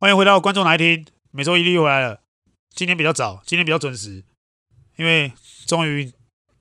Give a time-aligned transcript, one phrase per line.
[0.00, 2.20] 欢迎回到观众来听，每周一例又回来了。
[2.74, 4.24] 今天比较早，今天比较准时，
[4.96, 5.30] 因为
[5.66, 6.10] 终于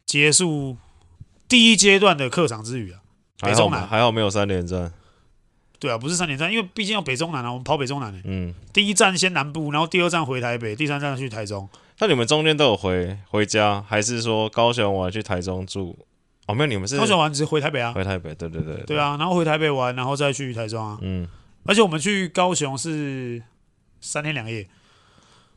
[0.05, 0.75] 结束
[1.47, 3.00] 第一阶段的客场之旅啊。
[3.39, 4.91] 北中南还好没有三连战。
[5.79, 8.20] 对啊，不是三连战，因为毕竟要北中南啊，我们跑北中南的。
[8.25, 8.54] 嗯。
[8.73, 11.69] 第一站先南部，然后第二站回台北，第三站去台中。
[12.00, 15.97] 那你们中间都有回回家，还是说高雄完去台中住？
[16.47, 17.93] 哦，没有，你们是高雄完直接回台北啊？
[17.93, 18.83] 回台北，对对对，对。
[18.83, 20.97] 对啊，然后回台北玩，然后再去台中啊。
[21.01, 21.25] 嗯。
[21.69, 23.43] 而且我们去高雄是
[24.01, 24.68] 三天两夜，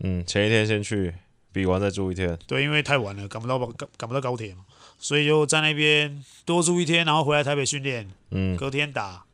[0.00, 1.14] 嗯，前一天先去
[1.54, 4.66] 比完再住一天，对，因为太晚了，赶不到赶赶不到高铁嘛，
[4.98, 9.24] 所以就在那边多住一天，然后回来台北训练，嗯，隔天打，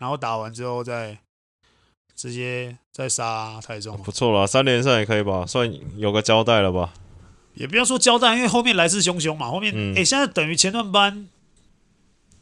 [0.00, 1.18] 然后打完之后再
[2.16, 6.92] 直接再杀台中，不错了，三连胜也可以吧，算有个交代了吧？
[7.54, 9.94] 也不要说交代，因为后面来势汹汹嘛，后面哎、嗯。
[9.94, 11.28] 欸，现在等于前段班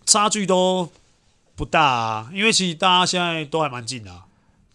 [0.07, 0.91] 差距都。
[1.57, 4.27] 不大啊，因为其实大家现在都还蛮近的啊。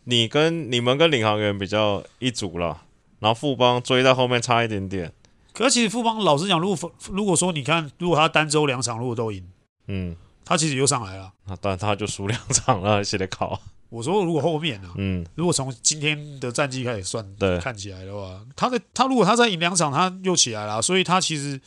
[0.06, 2.82] 你跟你们跟领航员比较一组了，
[3.20, 5.14] 然后富邦追在后面差一点点。
[5.54, 9.48] 可是其实富邦老实讲，如果如果说你看，如果他单周两场如果都赢，
[9.88, 11.32] 嗯，他其实又上来了。
[11.46, 13.62] 那但他就输两场了，写的考。
[13.90, 21.62] 我说如果后面呢，啊，嗯，如果从今天的战绩开始算，对，看起来的话，他的他如果他再赢两场，他又起来了，所以他其实。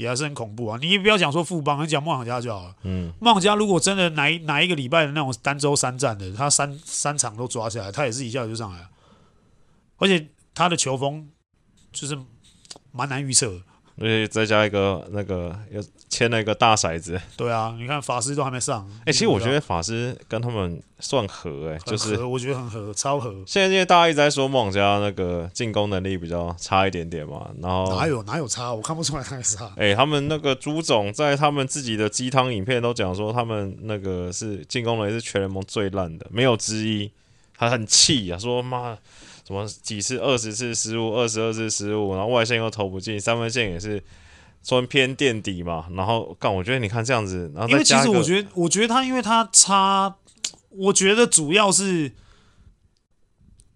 [0.00, 0.78] 也还是很恐怖啊！
[0.80, 2.74] 你也不要讲说富邦，你讲梦想家就好了。
[2.84, 8.88] 嗯，梦想家如果真的哪一哪一个礼拜的那种单周三战的，他三三场都抓下来，他也是一下就上来了。
[9.98, 11.28] 而且他的球风
[11.92, 12.18] 就是
[12.90, 13.62] 蛮难预测。
[14.00, 18.88] 而且再加一个那个又签了一个大骰子，对啊，你看法师都还没上。
[19.00, 23.30] 哎、欸，其实我觉得法师跟他们算合、欸，哎，就是我觉得很合，超合。
[23.46, 29.66] 现在因为大家一直在说梦想家那个进攻能力比较差一点点嘛，然后哪有哪有差，我看不出来他有差。
[29.76, 37.10] 哎、欸，他们那个朱总在他们自己的鸡汤影片都讲说，他们那个是进攻能力是全联盟最烂的，没有之一。
[37.58, 38.96] 他很气啊，说妈。
[39.50, 44.00] 什么几次二十次失误，二十二次失误，然后外线又投不进，三分线也是
[44.62, 45.88] 算偏垫底嘛。
[45.90, 50.14] 然后干，我觉得你看这样子，然后因为其实我觉得，我觉得他因为他差，
[50.68, 52.12] 我觉得主要是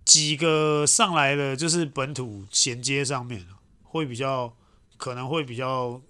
[0.05, 3.45] 几个上来的就是本土衔接上面
[3.83, 4.55] 会比较
[4.97, 6.01] 可能会比较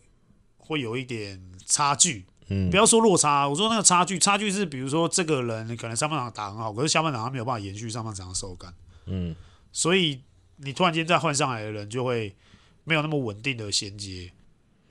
[0.59, 2.27] 会有一点差距。
[2.49, 8.75] 嗯，不要说落差，我说那个差距，差距是比如说这个人可能上半场打很好，可是下半场他没有办法延续上半场的手感。
[9.07, 9.35] 嗯。
[9.75, 10.23] 所以
[10.59, 12.35] 你突然间再换上来的人就会
[12.85, 14.31] 没有那么稳定的衔接。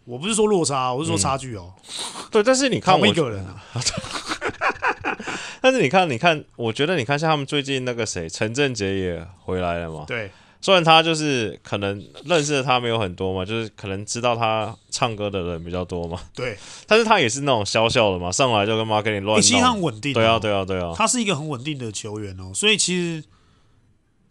[0.04, 2.26] 我不是说落差，我是说差距哦、喔嗯。
[2.30, 3.64] 对，但是你看我一个人啊。
[5.62, 10.04] 但是你看，你看，我觉得你看像他们最近那个谁，陈振杰也回来了嘛。
[10.06, 10.30] 对。
[10.60, 16.20] 虽然他就是可能认识的他没有很多嘛，就是可能知道他唱歌的人比较多嘛。
[16.36, 16.58] 对。
[16.86, 19.42] 但是他也是那种小小的嘛，上来就跟马克林乱。
[19.42, 20.16] 其实他很稳定、喔。
[20.16, 20.94] 对啊，对啊，对啊。
[20.94, 23.24] 他是一个很稳定的球员哦、喔，所以其实。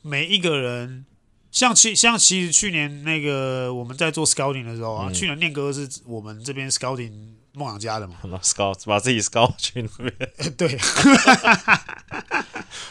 [0.02, 1.06] 每一个人，
[1.50, 7.12] 像其像其实去年那个我们在做 scouting 的时候啊，嗯、去年念哥是我们这边 scouting
[7.54, 10.76] 梦想家的嘛， scout 把自己 scout 去那边，欸、 对。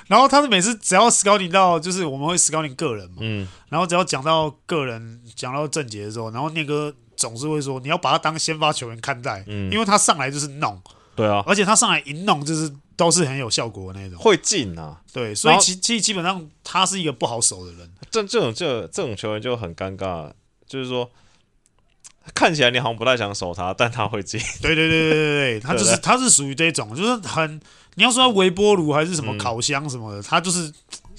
[0.08, 10.82] 然后他是每次只要 scouting 到，就是我们会 scouting 个人嘛，嗯，然后只要讲到个人，讲到正杰的时候，然后念哥总是会说，你要把他当先发球员看待，嗯，因为他上来就是弄，
[11.16, 12.72] 对啊，而且他上来一弄就是。
[13.02, 17.90] 都是很有效果的那种，会进啊，对，所以其其实基本上他是一个不好守的人。
[18.12, 20.32] 这这种这这种球员就很尴尬，
[20.68, 21.10] 就是说
[22.36, 24.40] 看起来你好像不太想守他，但他会进。
[24.62, 27.60] 对对对对对对， 他就是他是属于这种，就是很
[27.96, 30.72] 你要说微波炉还是什么烤箱什么的，嗯、他就是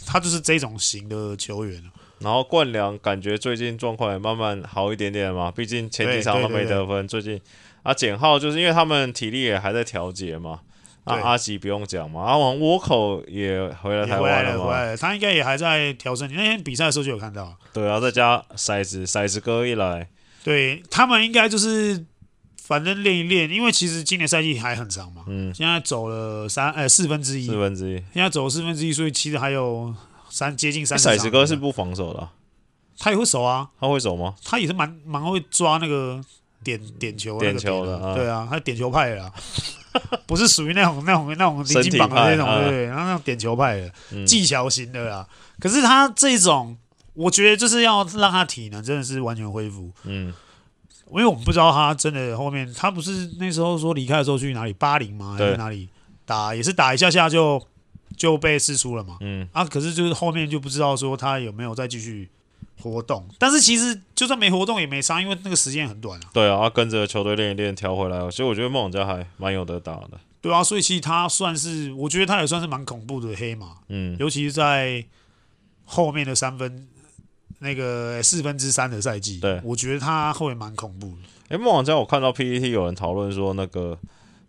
[0.07, 1.83] 他就是这种型的球员。
[2.21, 7.09] 然后冠良感觉最近状况也慢慢好一点点嘛，毕竟前几场都没得分。
[7.09, 7.41] 最近
[7.83, 10.61] 啊，简浩就是因为他们体力也还在调节嘛。
[11.05, 16.29] 啊，阿吉不用讲嘛，阿王倭口也回来台湾了嘛，回来了，他应该也还在调整。
[16.29, 20.09] 你那天比赛的时候就有看到，对啊，再加骰子，骰子哥一来，
[20.45, 22.07] 对他们应该就是
[22.57, 29.93] 反正练一练，因为其实今年赛季还很长嘛，嗯，现在走了三呃四分之一，四分之一，现在走了四分之一，所以其实还有
[30.31, 30.97] 三接近三。
[30.97, 32.33] 骰子哥是不防守的，啊，
[32.99, 34.37] 他也会守啊，他会守吗？
[34.45, 36.23] 他也是蛮蛮会抓那个
[36.63, 39.33] 点点球点，点球的，啊对啊，他是点球派的，啊。
[40.27, 42.85] 不是属于那种那种那种离经榜的那种，对不对？
[42.87, 45.29] 然后那种点球派的、嗯、技巧型的啦。
[45.61, 46.75] 可是他这种，
[47.13, 49.91] 我觉得就是要让他体能真的是完全恢复。
[50.05, 50.33] 嗯，
[51.11, 54.73] 因为我们不知道他真的后面，他不是那时候说离开的时候去哪里？
[54.73, 55.37] 巴林吗？
[55.39, 55.91] 还是哪里
[56.25, 56.55] 打？
[56.55, 57.63] 也是打一下下就
[58.17, 59.19] 就被释出了嘛。
[59.21, 62.31] 嗯啊，可是就是后面就不知道说他有没有再继续。
[62.83, 66.31] 活动，但是其实就算没活动也没差，因为那个时间很短啊。
[66.35, 68.31] 对啊，跟着球队练一练，调回来。
[68.31, 70.11] 所以我觉得梦想家还蛮有得打的。
[70.41, 75.05] 对啊，所以其实他算是，我觉得他也算是蛮恐怖的黑马，嗯，尤其是在
[75.85, 76.89] 后面的三分
[77.61, 81.23] 那个四分之三的赛季，对，我觉得他会蛮恐怖的。
[81.49, 83.97] 哎，梦想家，我看到 PPT 有人讨论说，那个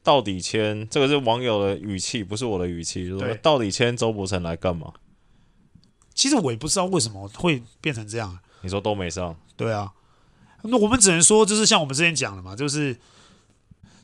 [0.01, 4.91] 到底签这个是网友的语气，不是我的语气，就是说到底签周伯成来干嘛？
[6.13, 8.39] 其实我也不知道为什么会变成这样。
[8.61, 9.91] 你说都没上，对啊，
[10.63, 12.97] 那我们只能说，就是像我们之前讲的嘛，就是。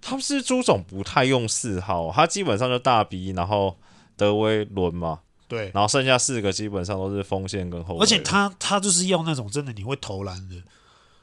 [0.02, 3.78] 他们是朱总不太用四号，他基本上就大 B，然后
[4.16, 8.00] 德威伦嘛，对，然后剩下四个基本上都是锋线跟后卫。
[8.00, 10.56] 而且他他就是要那种真的你会投篮的。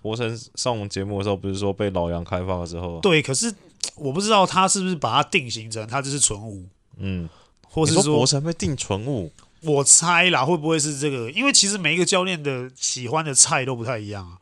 [0.03, 3.53] 博成上我们节目的时候不是说被老杨开发了之后，对，可是
[3.94, 6.69] 我不知道他是不是把它定型成他就是纯五，
[6.99, 7.27] 嗯，
[7.67, 9.32] 或是说博成被定纯五，
[9.67, 11.31] 我猜啦，会不会是这个？
[11.31, 14.39] 因为其实每一个教练的喜欢的菜都不太一样啊。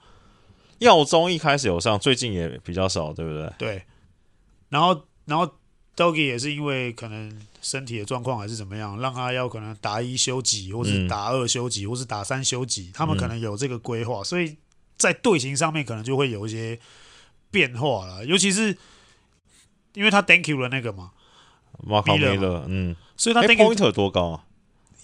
[0.78, 3.52] 耀宗一开始有上，最近也比较少，对不对？
[3.58, 3.82] 对。
[4.68, 5.48] 然后，然后
[5.96, 14.56] Doggy 也是因为可能身体的状况还是怎么样，让他要可能打一休几，或是打二休几，或是打三休几，他们可能有这个规划，所以
[14.96, 16.78] 在队形上面可能就会有一些
[17.50, 18.26] 变化了。
[18.26, 18.76] 尤其是
[19.94, 21.12] 因为他 Thank you 的那个嘛，
[21.84, 24.44] 马卡梅勒，嗯，所以他 Thank you 多高啊？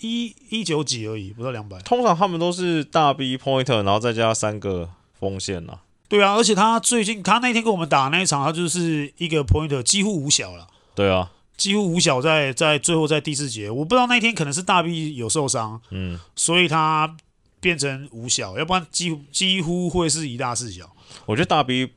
[0.00, 1.79] 一一九几而已，不到两百。
[1.82, 5.79] 通常他们都是大 B Pointer，然后再加三个锋线呐。
[6.08, 10.67] 对啊，而且他最近他那天跟我们打那一场，他就是一个 pointer 几乎无小了。
[10.94, 17.17] 对啊，几乎无小在在最后在第四节，我不知道那天可能是大 B 有受伤，嗯，所以他
[17.61, 20.91] 变成无小，要不然几乎几乎会是一大四小。
[21.26, 21.93] 我觉得大 B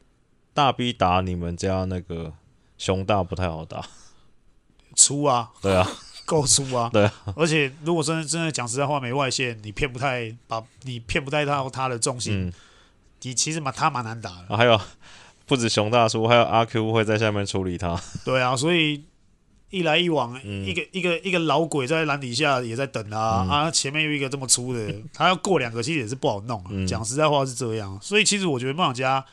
[0.53, 2.33] 大 B 打你们家那个
[2.77, 3.83] 熊大不太好打，
[4.95, 5.89] 粗啊，对啊，
[6.25, 12.47] 够粗啊，对啊，而且如果真的真的讲实在话，没外线，你骗不太把你骗不太到他的重心。
[12.47, 12.53] 嗯
[13.25, 14.77] 你其实蛮他蛮难打的，啊，还有
[15.45, 17.97] 不止熊大叔，还有阿 Q 会在下面处理他。
[18.25, 19.01] 对啊，所以
[19.69, 26.69] 一来一往，嗯、一个一个一个老鬼在篮底下也在等啊、嗯、啊，前面有一个这么粗的，他要过两个其实也是不好弄、啊。
[26.85, 29.25] 讲、嗯、实在话是这样，所以其实我觉得梦想家，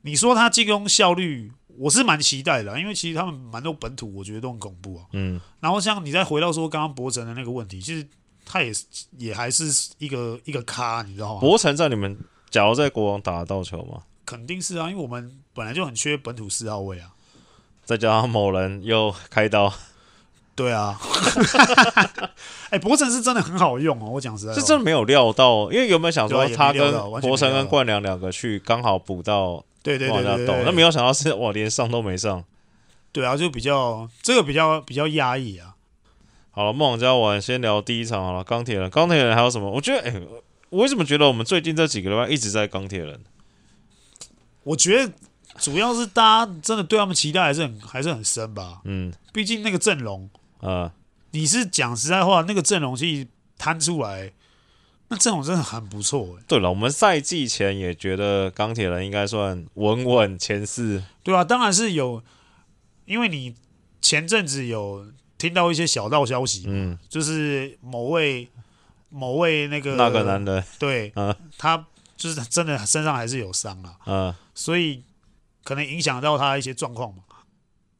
[0.00, 5.04] 你说他进攻效率，我是蛮期待的，因为其实他们蛮多本土，我觉得都很恐怖啊。
[5.12, 8.06] 嗯，然后像你再回到说刚刚博成的那个问题，其实
[8.44, 8.84] 他也是
[9.16, 9.64] 也还是
[9.98, 11.40] 一个一个咖，你知道吗？
[11.40, 12.18] 博成在你们。
[12.50, 14.00] 假如在国王打得到球吗？
[14.24, 17.10] 肯定是啊，因为我们本来就很缺本土四号位啊。
[17.84, 19.70] 再加上某人又开刀，
[20.54, 20.98] 对啊。
[22.70, 26.90] 哎、欸，博成是真的很好用哦，我讲实在，是真的没有料到，因为有没有想说他跟
[27.20, 29.62] 博成跟冠良两个去刚好补到
[29.96, 32.44] 对对对对，对，那没有想到是 哇，连上都没上。
[33.12, 35.76] 对啊，就比较这个比较比较压抑啊。
[36.50, 39.70] 好了，梦想家玩先聊第一场好了，钢铁人，钢铁人还有什么？
[39.70, 40.10] 我觉得哎。
[40.10, 40.22] 欸
[40.70, 43.18] 我为什么觉得我们最近这几个礼拜一直在钢铁人？
[44.64, 45.10] 我觉得
[45.56, 48.82] 主要是大家真的对他们期待还是很还是很深吧。
[48.84, 50.28] 嗯，毕竟那个阵容，
[50.60, 50.92] 呃，
[51.30, 53.26] 你是讲实在话，那个阵容其实
[53.56, 54.30] 摊出来，
[55.08, 56.38] 那阵容真的很不错。
[56.46, 61.02] 对了，我们赛季前也觉得钢铁人应该算稳稳前四。
[61.22, 62.22] 对啊，当然是有，
[63.04, 63.54] 因为你
[64.00, 65.06] 前阵子有
[65.36, 68.48] 听到一些小道消息，嗯，就是某位。
[69.10, 71.82] 某位那个那个男的，对，嗯，他
[72.14, 75.02] 就是真的身上还是有伤啊，嗯，所以
[75.64, 77.22] 可能影响到他一些状况嘛。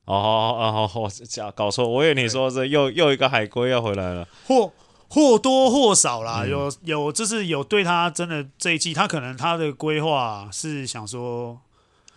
[0.05, 4.71] 哦哦哦，我讲搞错，我以为你说是又又一个海龟要回来了，或
[5.09, 11.59] 或多或少啦，嗯、有有就是有对他真的这一季，他可能他的规划是想说，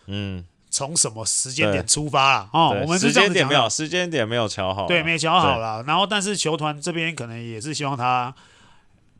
[0.07, 2.50] 嗯，从什么时间点出发啊？
[2.53, 5.83] 哦，我们时间点没有，时间点没有瞧好，对，没瞧好了。
[5.83, 8.33] 然后，但是球团这边可能也是希望他。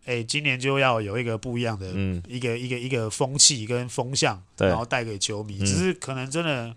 [0.04, 1.86] 哎，今年就要有一个不一样的
[2.28, 5.60] 一个、嗯、一个一个风气跟风向，然后带给球迷。
[5.60, 6.76] 只是可能真的，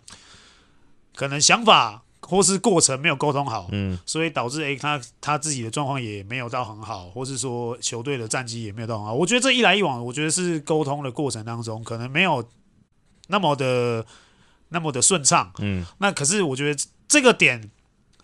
[1.16, 9.14] 可能想法或是过程没有沟通好，嗯，所以导致哎，他他自己的状况也没有到很好，或是说球队的战绩也没有到很好。
[9.14, 12.42] 我觉得这一来一往，我觉得是沟通的过程当中可能没有
[13.28, 14.04] 那么的
[14.70, 15.84] 那么的顺畅，嗯。
[15.98, 17.70] 那可是我觉得这个点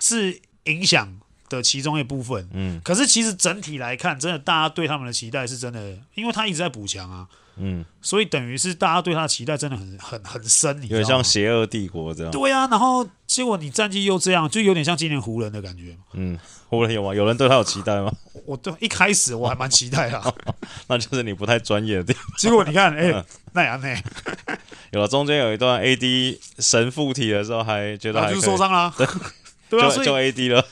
[0.01, 1.20] 是影响
[1.51, 7.27] 的其中一部分，嗯，可是其实整体来看，真的大家对他们的期待是真的，因为他一直在补强啊，
[7.57, 10.81] 嗯，所以等于是大家对他的期待真的很很很深？
[10.83, 16.39] 有点像邪恶帝国这样，对啊，然后结果你战绩又这样，就有点像今年湖人的感觉，嗯，
[16.69, 17.15] 湖人有吗？
[17.15, 18.11] 有人对他有期待吗？
[18.47, 20.35] 我对一开始我还蛮期待的，
[20.89, 22.23] 那就是你不太专业的地方。
[22.39, 23.97] 结果你看，哎、欸，那样呢？
[24.93, 29.07] 有了，中间有一段 AD 神附体的时候，还觉得还就是受伤了，对，
[29.71, 30.65] 对啊，就就 AD 了。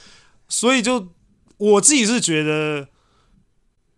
[0.48, 1.08] 所以就
[1.56, 2.88] 我自己是觉得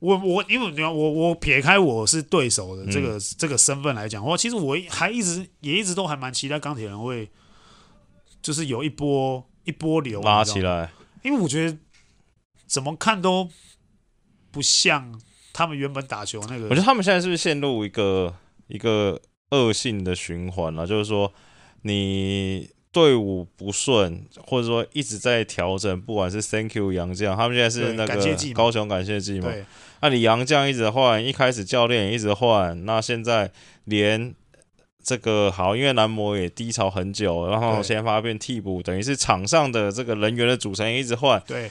[0.00, 7.30] 我，我我因为你看我我撇开我是对手的这个、嗯、这个身份来讲我，其实我还一直也一直都还蛮期待钢铁人会
[8.42, 10.90] 就是有一波一波流拉起来，
[11.22, 11.78] 因为我觉得
[12.66, 13.48] 怎么看都
[14.50, 15.20] 不像
[15.52, 16.64] 他们原本打球那个。
[16.64, 18.34] 我觉得他们现在是不是陷入一个
[18.68, 20.86] 一个恶性的循环了？
[20.86, 21.32] 就是说，
[21.82, 29.52] 你队伍不顺，或者说一直在调整，不管是 Thank you 杨将，他们现在是那个高雄感谢祭嘛？
[30.00, 33.50] 那你杨将一直换，一开始教练也一直换，那现在
[33.84, 34.34] 连。
[35.02, 41.42] 这个好，因为男模也低潮很久，然后先发变替补，等于是场上的这个人员的组成一直换。
[41.46, 41.70] 对。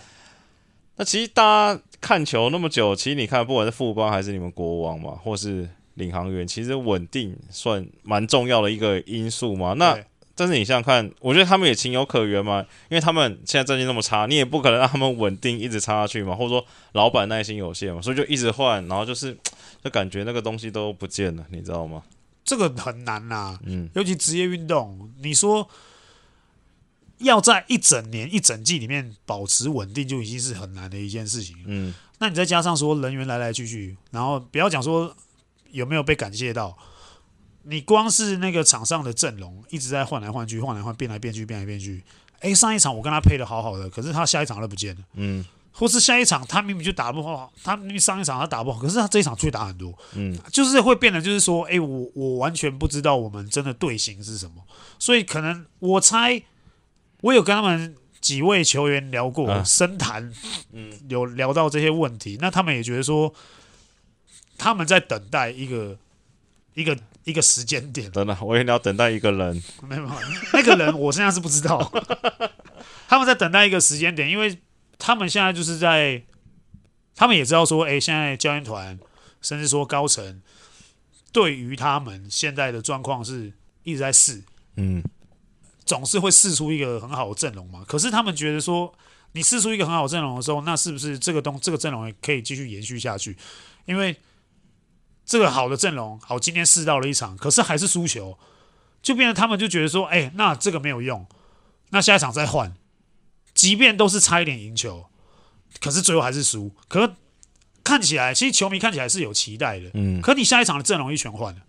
[0.96, 9.74] 那其实大家看球那么久，其实你看，不管是富邦还是你们国王嘛，或是领航员，其实稳定算蛮重要的一个因素嘛。
[9.74, 9.96] 那
[10.40, 19.38] 但是你想想看，我觉得他们也情有可原嘛，因为他们现在战绩那么差，你也不可能让他们稳定一直差下去嘛，或者说老板耐心有限嘛，所以就一直换，然后就是
[19.84, 22.04] 就感觉那个东西都不见了，你知道吗？
[22.46, 25.70] 这个很难呐、啊，嗯，尤其职业运动，你说
[27.18, 31.58] 要在一整年、一整季里面保持稳定，就已经是很难的一件事情。
[31.66, 35.14] 嗯，那你再加上说人员来来去去，然后不要讲说
[35.72, 36.78] 有没有被感谢到，
[37.64, 42.04] 你光是那个场上的阵容一直在换来换去、换来换、变来变去、变来变去。
[42.40, 45.02] 哎，上一场我跟他配的好好的，可是他下一场他都不见了。
[45.14, 45.46] 嗯。
[45.72, 54.56] 或是下一场他明明就打不好，他明明上一场他打不好，可是他这一场却打很多，嗯，就是会变得就是说，哎、欸，我我完全不知道我们真的队形是什么，
[54.98, 56.42] 所以可能我猜，
[57.22, 60.34] 我有跟他们几位球员聊过，深谈，
[60.74, 63.34] 嗯，有聊到这些问题，那他们也觉得说，
[64.58, 65.98] 他们在等待一个
[66.74, 66.98] 一个
[67.30, 70.10] 一个时间点，真的，我以为你要等待一个人，没有，
[70.54, 71.92] 那个人我现在是不知道，
[73.08, 74.60] 他们在等待一个时间点，因为。
[75.02, 76.22] 他们现在就是在，
[77.16, 79.00] 他们也知道说，哎，现在教练团
[79.42, 80.42] 甚至说高层，
[81.32, 84.44] 对于他们现在的状况是一直在试，
[84.76, 85.02] 嗯，
[85.86, 87.86] 总是会试出一个很好的阵容嘛。
[87.88, 88.94] 可是他们觉得说，
[89.32, 93.38] 你试出一个很好的阵容的时候，那是不是这个东这个阵容也可以继续延续下去？
[93.86, 94.14] 因为
[95.30, 98.36] 这个好的阵容，好，今天试到了一场，可是还是输球，
[99.00, 101.28] 就变成他们就觉得说，哎，那这个没有用，
[101.92, 102.74] 那下一场再换。
[103.54, 105.06] 即便都是差一点赢球，
[105.80, 106.72] 可是最后还是输。
[106.88, 107.16] 可
[107.84, 109.92] 看起来，其实球迷看起来是有期待的。
[109.94, 110.20] 嗯。
[110.20, 111.62] 可你下一场的阵容一全换了，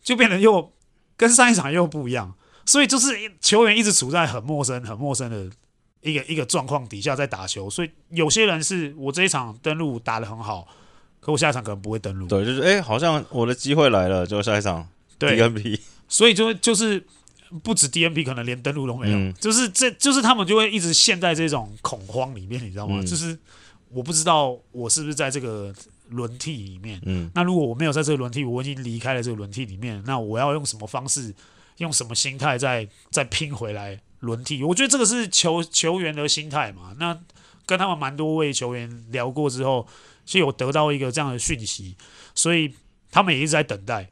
[0.00, 0.72] 就变得又
[1.16, 2.32] 跟上一场又不一样。
[2.64, 5.50] 所以就是球员一直处在很陌生、很陌生的
[6.02, 7.68] 一个一个状况底下在打球。
[7.68, 10.68] 所以有些人是我这一场登陆打得很好，
[11.22, 12.26] 可我下一场可能不会登录。
[12.26, 14.86] 对，就是哎、欸，好像我的机会来了，就下一场
[15.18, 15.62] DNP。
[15.62, 15.80] 对。
[16.08, 17.02] 所以就就是。
[17.62, 22.96] 不止 DNP，可能连登录都没有，嗯、就是这就是他们就会一直陷在这种恐慌里面，你知道吗？
[22.98, 23.38] 嗯、就是
[23.90, 25.70] 我不知道我是不是在这个
[26.08, 26.98] 轮替里面。
[27.04, 31.34] 嗯，那如果我没有在这个轮替，我已经离开了这个轮替里面，那我要用什么方式，
[31.76, 34.64] 用什么心态再再拼回来轮替？
[34.64, 36.96] 我觉得这个是球球员的心态嘛。
[36.98, 37.20] 那
[37.66, 39.86] 跟他们蛮多位球员聊过之后，
[40.24, 41.96] 其实有得到一个这样的讯息，
[42.34, 42.74] 所以
[43.10, 44.08] 他们也一直在等待。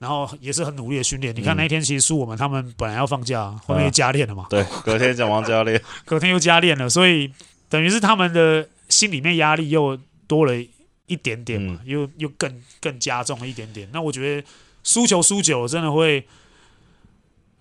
[0.00, 1.34] 然后也是很努力的训练。
[1.34, 4.46] 你看那一天其实输我们，他们本来要放假，后面又加练了嘛。
[4.50, 7.32] 对，隔天讲王教练， 隔天又加练了，所以
[7.70, 10.52] 等于是他们的心里面压力又多了
[11.06, 13.88] 一点点嘛，嗯、又又更更加重了一点点。
[13.94, 14.46] 那我觉得
[14.82, 16.26] 输球输久了，真的会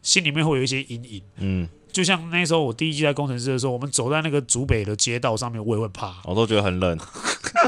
[0.02, 1.22] 心里面会有一些阴影。
[1.38, 1.70] 嗯。
[1.94, 6.98] 就像那时候我第一季在工程师的时候，我们走在那个竹北的街道上面，我也会怕，我都觉得很冷。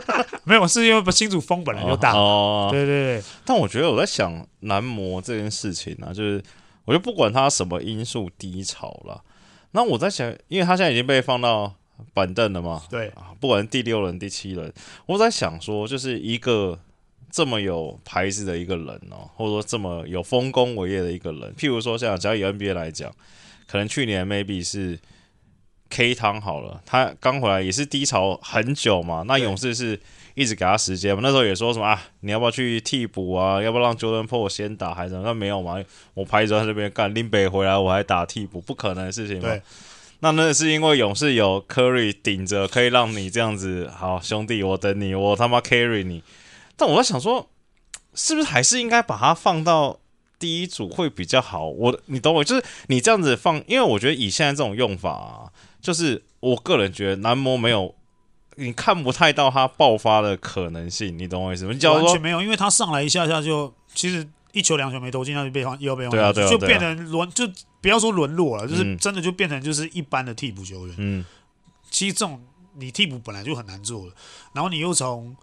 [0.46, 2.14] 没有，是因为新竹风本来就大。
[2.14, 3.24] 哦，对对对。
[3.46, 6.42] 但我觉得我在想男模这件事情呢、啊，就是
[6.86, 9.24] 我就不管他什么因素低潮了，
[9.72, 11.74] 那我在想，因为他现在已经被放到
[12.14, 14.72] 板凳了嘛，对啊，不管是第六轮、第七轮，
[15.06, 16.80] 我在想说，就是一个
[17.32, 23.12] 这么有牌子的一个人哦，或者说这么有丰功伟业的一个人，譬如说像，只要以 NBA 来讲。
[23.68, 24.96] 可能去年 maybe 是
[25.90, 29.24] K 汤好了，他刚回来也是低潮很久嘛。
[29.28, 30.00] 那勇士是
[30.34, 31.22] 一直给他时间嘛？
[31.24, 32.02] 那时候也说什么啊？
[32.22, 33.62] 你要不要去替补啊？
[33.62, 35.24] 要不要让 Jordan Po 先打还是什么？
[35.24, 35.82] 那没有嘛？
[36.14, 39.50] 我牌子在这边干，林北回来我还打替补，不可能的事情嘛。
[39.50, 39.62] 对
[40.20, 43.90] 那那是因为勇士有 Curry 顶着，可以让你这样子。
[43.96, 46.24] 好兄弟，我等你，我他妈 carry 你。
[46.76, 47.50] 但我在想说，
[48.14, 50.00] 是不是还是应该把它放到？
[50.38, 55.48] 第一组会比较好，我你懂我，就是你这样子放，因为我觉得以现在这种用法啊，
[55.86, 57.94] 就是我个人觉得男模没有，
[58.56, 61.74] 你看不太到他爆发的可能性，你懂我意思吗？
[61.80, 67.48] 你完全没有，因为他上来一下下就，其实一球两球没投进，他就被换，又要被换，对啊对啊，就变成沦，就
[67.82, 70.96] 不要说沦落了，就是真的就变成就是一般的替补球员。
[70.98, 71.24] 嗯，
[71.92, 72.42] 其实这种
[72.74, 74.14] 你替补本来就很难做了，
[74.54, 75.36] 然后你又从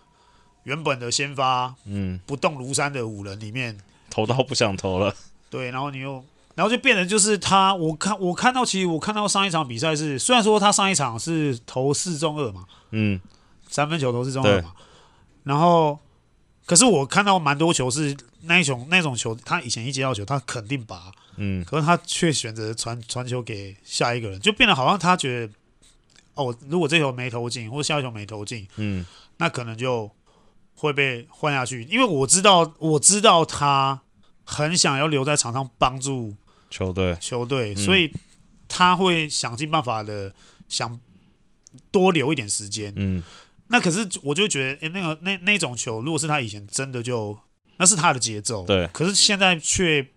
[0.65, 3.79] 原本的先发，嗯，不动如山的五人里面。
[4.11, 5.15] 投到不想投了，
[5.49, 6.23] 对，然后你又
[6.55, 13.19] 然后就变成就是他，我看我看到其实我看到上一场比赛是，虽然说他上一场是投四中二嘛，嗯，
[13.69, 14.73] 三分球投四中二嘛，
[15.45, 15.99] 然后
[16.67, 25.53] 可是我看到蛮多球是那一种那种球，他以前一接到球他肯定拔，嗯，可是他却选择传传球给下一个人，就变得好像他觉得，
[26.35, 29.07] 哦，如果这球没投进，或下一球没投进，嗯，
[29.39, 30.11] 那可能就
[30.75, 34.03] 会被换下去，因为我知道我知道他
[34.45, 36.37] 很想要留在场上帮助。
[36.73, 38.11] 球队，球队，所以
[38.67, 40.33] 他会想尽办法的
[40.69, 40.99] 想
[41.91, 42.91] 多留一点时间。
[42.97, 43.23] 嗯，
[43.69, 47.39] 那可是我就觉得，诶，那个那那种球，如果是他以前真的就
[47.77, 48.87] 那是他的节奏，对。
[48.89, 50.09] 可是现在却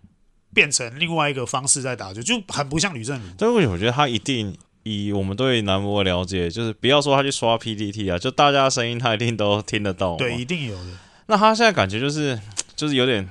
[0.54, 3.24] 变成另外一个方式在打球，就很不像吕振宇。
[3.36, 10.16] 对，为什么我觉得他一定以我们对男模的了解，就是不要说他去刷 PPT 啊，就大家的声音他一定都听得到。
[10.16, 10.92] 对，一定有的。
[11.26, 12.40] 那他现在感觉就是
[12.74, 13.28] 就是有点。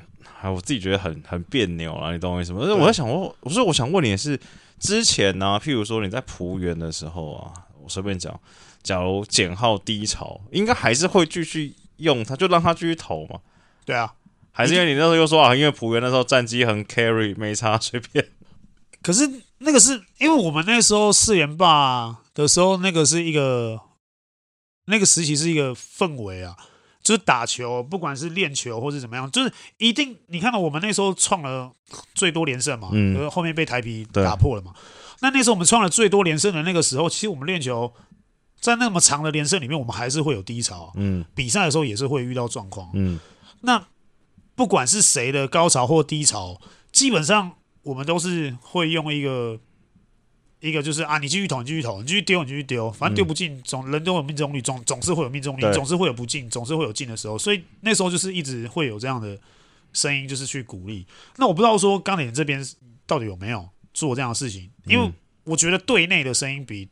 [0.54, 2.60] 我自己觉得很很别扭啊，你懂我意思吗？
[2.62, 4.40] 但是我在想，我我说我想问你的是，
[4.80, 8.40] 之前呢、啊，譬如说你在浦原的时候啊，我随便讲，
[8.84, 13.40] 假如减号低潮，应该还是会继续用他，就让他继续投嘛。
[13.86, 14.14] 对啊，
[14.52, 18.28] 还是因为你那时候又说啊，因为浦原那时候战绩很 carry，没差随便。
[19.02, 23.80] 可是那个是因为我们那时候四连霸的时候，那个是一个
[24.86, 26.56] 那个时期是一个氛围啊。
[27.06, 31.72] 就是打球，不管是练球或是怎么样，就是一定你看到我们那时候创了
[32.16, 34.74] 最多连胜嘛，嗯，后面被台啤打破了嘛。
[35.22, 37.94] 那那时候我们创了最多连胜的那个时候，其实我们练球
[38.60, 43.20] 在那么长的连胜里面，我们还是会有低潮，嗯，比赛的时候也是会遇到状况，嗯。
[43.62, 43.86] 那
[44.56, 46.60] 不管是谁的高潮或低潮，
[46.92, 47.52] 基本上
[47.84, 49.60] 我们都是会用一个。
[50.66, 57.38] 一个就是啊，你继续投，你继续投，你继续丢，你继续丢，反正丢不进，总人都有命中率，总总是会有命中率，总是会有不进，总是会有进的时候。
[57.38, 59.38] 所以那时候就是一直会有这样的
[59.94, 61.06] 声音，就是去鼓励。
[61.38, 62.66] 那我不知道说钢铁人这边
[63.06, 65.12] 到底有没有做这样的事情，因为
[65.44, 66.90] 我觉得队内的声音比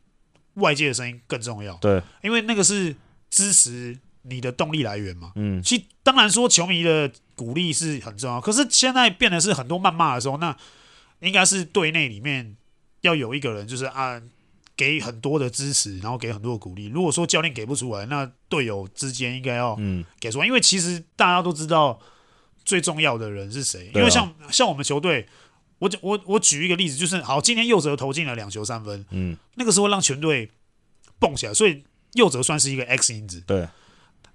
[0.54, 1.74] 外界的声音更重要。
[1.78, 2.94] 对，因为那个是
[3.28, 5.32] 支持你的动力来源嘛。
[5.34, 10.56] 嗯，其实当然说球迷的鼓励是很重要，可是现在变得是很多谩骂的时候，那
[11.18, 12.56] 应该是队内里面。
[13.04, 14.22] 要有一个人，就是按、啊、
[14.76, 16.86] 给很多的支持，然后给很多的鼓励。
[16.86, 22.00] 如果说教练给不出来，那队友之间应该要嗯给出来，嗯、因为其实大家都知道
[22.64, 23.90] 最重要的人是谁。
[23.94, 25.28] 因为像、啊、像我们球队，
[25.78, 30.50] 我我我举一个例子，就是好，今天右哲投进了两球三分，嗯，那个时候让全队
[31.18, 33.42] 蹦起来，所以右哲算是一个 X 因子。
[33.46, 33.68] 对。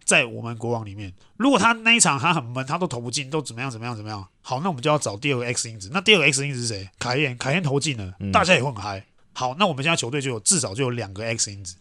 [0.10, 4.28] 在我们国王里面，如果他那一场他很闷，他都投不进，都怎么样怎么样怎么样？
[4.42, 5.92] 好，那我们就要找第二个 X 因子。
[5.94, 6.90] 那第二个 X 因子是谁？
[6.98, 9.06] 凯燕，凯燕投进了，大家也会很嗨。
[9.34, 11.76] 好，那我们现在球队就有至少就有两个 X 因子。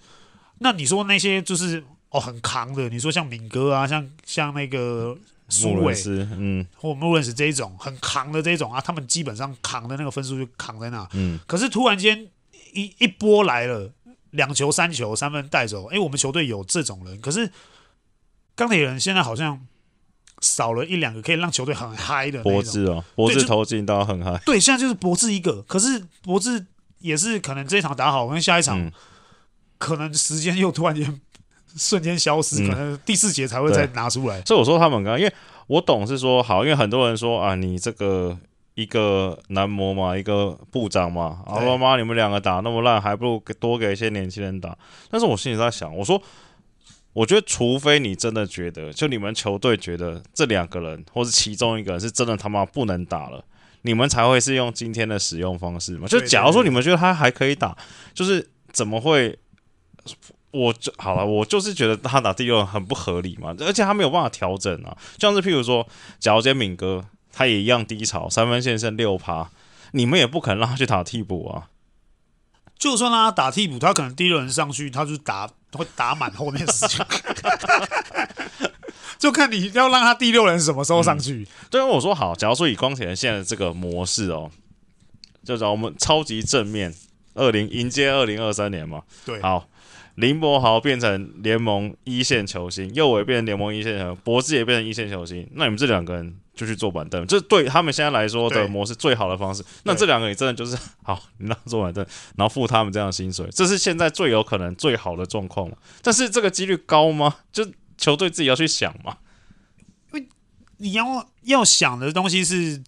[0.59, 5.17] 那你说那些就是哦很扛的，你说像敏哥啊，像像那个
[5.49, 5.95] 苏伟，
[6.37, 11.09] 嗯，或穆伦斯这一种很扛的这一种啊，他们基本上扛的那个分数就扛在那。
[11.15, 12.29] 嗯，可是突然间
[12.75, 13.91] 一一波来了，
[14.33, 17.51] 两球三球三分带走，哎，我们球队有这种人，可是。
[18.59, 19.61] 钢铁人现在好像
[20.41, 22.43] 少了一两个可以让球队很嗨的。
[22.43, 24.37] 博智哦，博智投进到很嗨。
[24.45, 26.67] 对，现在就是博智一个，可是博智
[26.99, 28.91] 也是可能这一场打好，跟下一场、嗯、
[29.79, 31.21] 可能时间又突然间
[31.77, 34.43] 瞬间消失，嗯、可能第四节才会再拿出来。
[34.43, 35.33] 所以我说他们刚刚，因为
[35.69, 38.37] 我懂是说好，因为很多人说啊，你这个
[38.75, 44.77] 一个男模嘛，一个部长嘛，啊妈妈，你们两个打那么烂，还不如多给一些年轻人打。
[45.09, 46.21] 但是我心里在想，我说。
[47.19, 53.45] 我觉得，除非你真的觉得，就你们球队觉得这两个人，或是其中一个人是真的他妈不能打了，
[53.83, 56.07] 你们才会是用今天的使用方式嘛？
[56.07, 57.77] 就假如说你们觉得他还可以打，
[58.15, 59.37] 就是怎么会？
[60.53, 64.97] 我就好了，我就是觉得他打第六人很不合理嘛，而且他没有办法调整啊。
[65.19, 65.85] 像是譬如说，
[66.21, 69.51] 假如今天敏哥他也一样低潮，三分线剩六趴，
[69.91, 71.69] 你们也不可能让他去打替补啊。
[72.79, 75.51] 就算让他打替补，他可能第六轮上去，他就打。
[75.73, 77.07] 会打满后面十圈，
[79.19, 81.47] 就看你要让他第六人什么时候上去。
[81.71, 84.51] 对、嗯，我说好，假如说以光铁人现在的这个模式哦，
[85.45, 86.95] 就找我们超级正面，
[87.35, 89.03] 二零迎接二零二三年嘛。
[89.27, 89.69] 对，好，
[90.19, 96.37] 林柏豪变成联盟一线球星，右伟变成联盟一线球星，博智也变成一线球星，那你们这两个人。
[96.59, 99.65] 就去坐板凳，这对他们现在来说的模式最好的方式。
[99.85, 102.05] 那这两个你真的就是好，你让坐板凳，
[102.35, 105.71] 然后付他们这样的薪水，这是现在最有可能最好的状况。
[106.03, 107.37] 但是这个几率高吗？
[107.53, 107.65] 就
[107.97, 109.19] 球队自己要去想嘛。
[110.13, 110.29] 因为
[110.79, 112.83] 你要要想的东西是，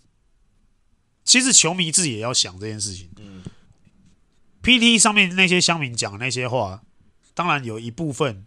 [1.22, 3.08] 其实球迷自己也要想这件事情。
[3.20, 3.44] 嗯
[4.64, 6.82] ，PT 上面那些乡民讲的那些话，
[7.34, 8.44] 当然有一部分。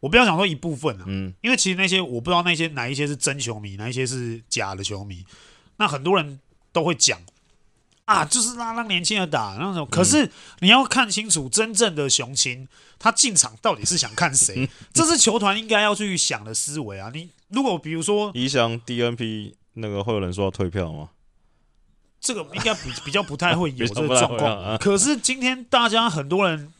[0.00, 5.24] 我不要讲说一部分啊，嗯，因为其实那些我不知道那些哪一些是真球迷，哪一些是假的球迷。
[5.78, 6.40] 那很多人
[6.72, 7.18] 都会讲
[8.04, 9.88] 啊，就是让让年轻人打那种。
[9.90, 12.68] 可是你要看清楚，真正的雄心
[12.98, 14.68] 他进场到底是想看谁？
[14.92, 17.10] 这是球团应该要去想的思维啊！
[17.14, 21.08] 你如果比如说，宜祥 DNP 那个会有人说要退票吗？
[22.20, 24.62] 这个应该比比较不太会有 这个状况。
[24.62, 26.70] 啊、可是今天大家很多人，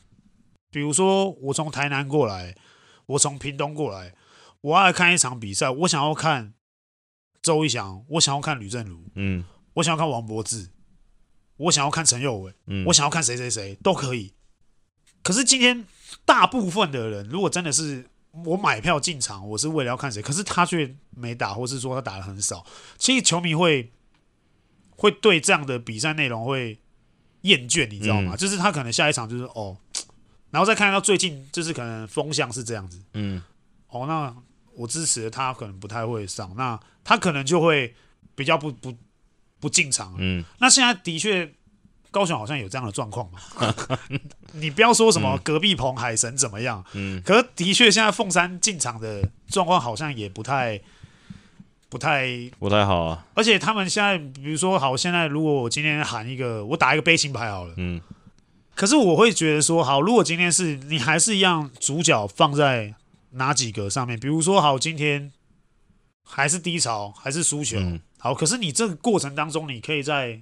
[0.75, 2.53] 比如说我从台南过来，
[3.05, 4.13] 我从屏东过来，
[4.59, 6.53] 我要来看一场比赛，我想要看
[7.41, 10.67] 周一翔，我想要看吕正如，嗯，我想要看王柏志，
[11.55, 14.33] 我想要看陈佑伟，嗯，我想要看谁谁谁都可以。
[15.23, 15.85] 可是今天
[16.25, 18.09] 大部分的人，如果真的是
[18.43, 22.65] 我买票进场，我是为了要看谁，可是他却没打，或是说他打的很少，
[22.97, 23.93] 其实球迷会。
[24.97, 26.79] 会对这样的比赛内容会
[27.41, 28.33] 厌倦，你知道吗？
[28.33, 29.77] 嗯、就是他可能下一场就是哦，
[30.55, 33.43] 然后再看到最近就是可能风向是这样子，嗯，
[33.89, 34.33] 哦，那
[34.73, 37.93] 我支持的他可能不太会上，那他可能就会
[38.35, 38.95] 比较不不
[39.59, 41.51] 不进场，嗯，那现在的确
[42.09, 43.39] 高雄好像有这样的状况嘛，
[44.53, 50.79] 你不要说什么隔壁棚海神怎么样，嗯，可是的确现在凤山进场的状况好像也不太。
[51.87, 52.27] 不太
[52.59, 53.25] 不太好啊！
[53.35, 58.01] 而且他们现在，比如说，好，现在如果我今天喊一个，我打一个悲情牌好了，嗯，
[58.75, 62.93] 可是我会觉得说，好，如果今天是你还是一样，主角放在
[63.31, 64.19] 哪几个上面？
[64.19, 65.31] 比如说，好，今天
[66.23, 70.41] 还是低潮，还是输球，嗯、好，可是你这个过程当中，你可以在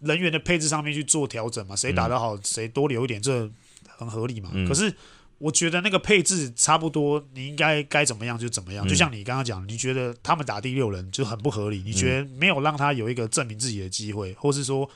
[0.00, 1.74] 人员的配置上面去做调整嘛？
[1.74, 3.50] 谁打得好，谁多留一点，这
[3.96, 4.50] 很合理嘛？
[4.52, 4.94] 嗯、可是。
[5.38, 8.86] 我觉得那个配置差不多，你应该该怎么样就怎么样。
[8.86, 14.88] 嗯、就像你刚刚讲，你觉得他们打第六人就很不合理，你觉得没有让他有一个证明自己的机会，或是说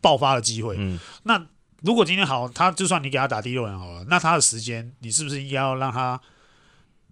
[0.00, 0.76] 爆发的机会。
[0.78, 1.46] 嗯、那
[1.82, 6.20] 如果今天好，他就算你给他打第六人好了，那他的时间，你是不是应该要让他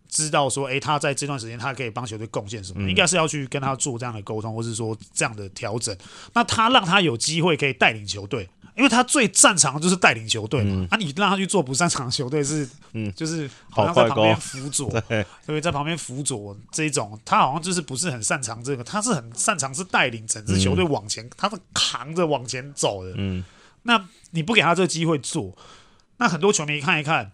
[0.08, 2.86] 知道说，诶，他在这段时间他可以帮球队贡献什么？
[2.86, 5.96] 嗯、应该是要去跟他做这样的沟通，或是说这样的调整。
[6.32, 8.48] 那他让他有机会可以带领球队。
[8.76, 23.44] 因为他最擅长的就是带领球队嘛，嗯、啊，你让他去做不擅长的球队是，嗯，就是好像在旁边辅佐， 对，对，在旁边辅佐这一种，他好像就是不是很擅长这个，他是很擅长是带领整支球队往前，嗯、他是扛着往前走的，嗯，
[23.84, 25.56] 那你不给他这个机会做，
[26.16, 27.30] 那很多球迷看一看，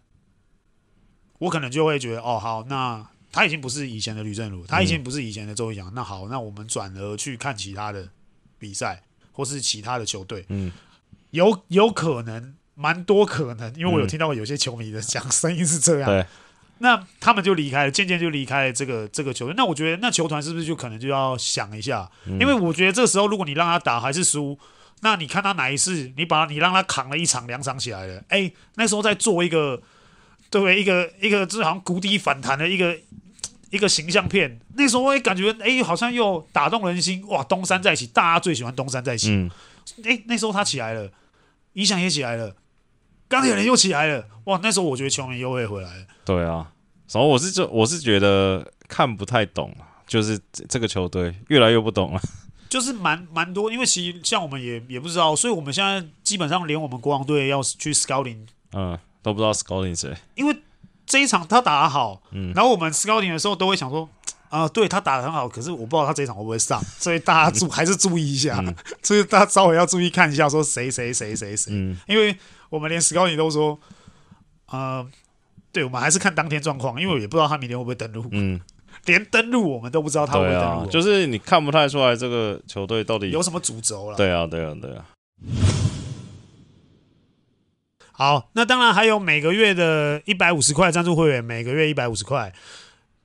[1.38, 8.06] 我可能就会觉得，哦，好，那他已经不是以前的吕正儒，他已经不是以前的周一翔，那好，那我们转而去看其他的
[8.58, 10.70] 比赛或是其他的球队，嗯。
[11.30, 16.08] 有有可能，蛮多可能，因为我有听到过有些球迷的讲声音是这样。
[16.08, 16.24] 对，
[16.78, 19.54] 那他们就离开了，渐渐就离开了这个这个球队。
[19.56, 22.10] 那我觉得，那球团是不是就可能就要想一下？
[22.26, 24.58] 嗯、因为我觉得这时候，如果你让他打还是输，
[25.02, 29.80] 那你看他哪一次，你把你让他扛了一场两场起来了，哎、欸，那时候再做一个，
[30.50, 30.80] 对不对？
[30.80, 32.96] 一个一个就是好像谷底反弹的一个
[33.70, 34.58] 一个形象片。
[34.74, 37.26] 那时候我也感觉，哎、欸，好像又打动人心。
[37.28, 39.30] 哇，东山再起，大家最喜欢东山再起。
[39.30, 39.50] 嗯，
[40.04, 41.10] 哎、欸，那时候他起来了。
[41.74, 42.52] 影响也起来了，
[43.28, 44.58] 钢铁人又起来了，哇！
[44.60, 46.06] 那时候我觉得球迷又会回来了。
[46.24, 46.72] 对啊，
[47.12, 49.72] 然后我是就我是觉得看不太懂，
[50.04, 50.36] 就是
[50.68, 52.20] 这个球队越来越不懂了。
[52.68, 60.12] 就是蛮蛮多，因为其实像我们也也不知道，所以我们现在基本上连我们国王队要去 scouting，嗯，都不知道 scouting 谁。
[60.34, 60.62] 因为
[61.06, 64.08] 这一场他打得好，嗯，然后我们 scouting 的时候都会想说。
[64.50, 72.36] 啊、呃，对他打的很好，可是我不知道他这一场会不会上，所以大家注还是注意一下，嗯、 所以大家稍微要注意看一下，说谁谁谁谁谁，嗯，因为
[72.68, 73.78] 我们连史高尼都说，
[74.66, 75.06] 呃，
[75.72, 78.60] 对，我们还是看当天状况，因为我也不知道他明天会不会登录，嗯，
[79.06, 85.04] 连登录我们都不知道他会不会登录，啊，就是你看不太出来这个球队到底有什么主轴了，对啊，对啊，对啊。
[88.10, 92.52] 好，那当然还有每个月的一百五十块赞助会员，每个月一百五十块，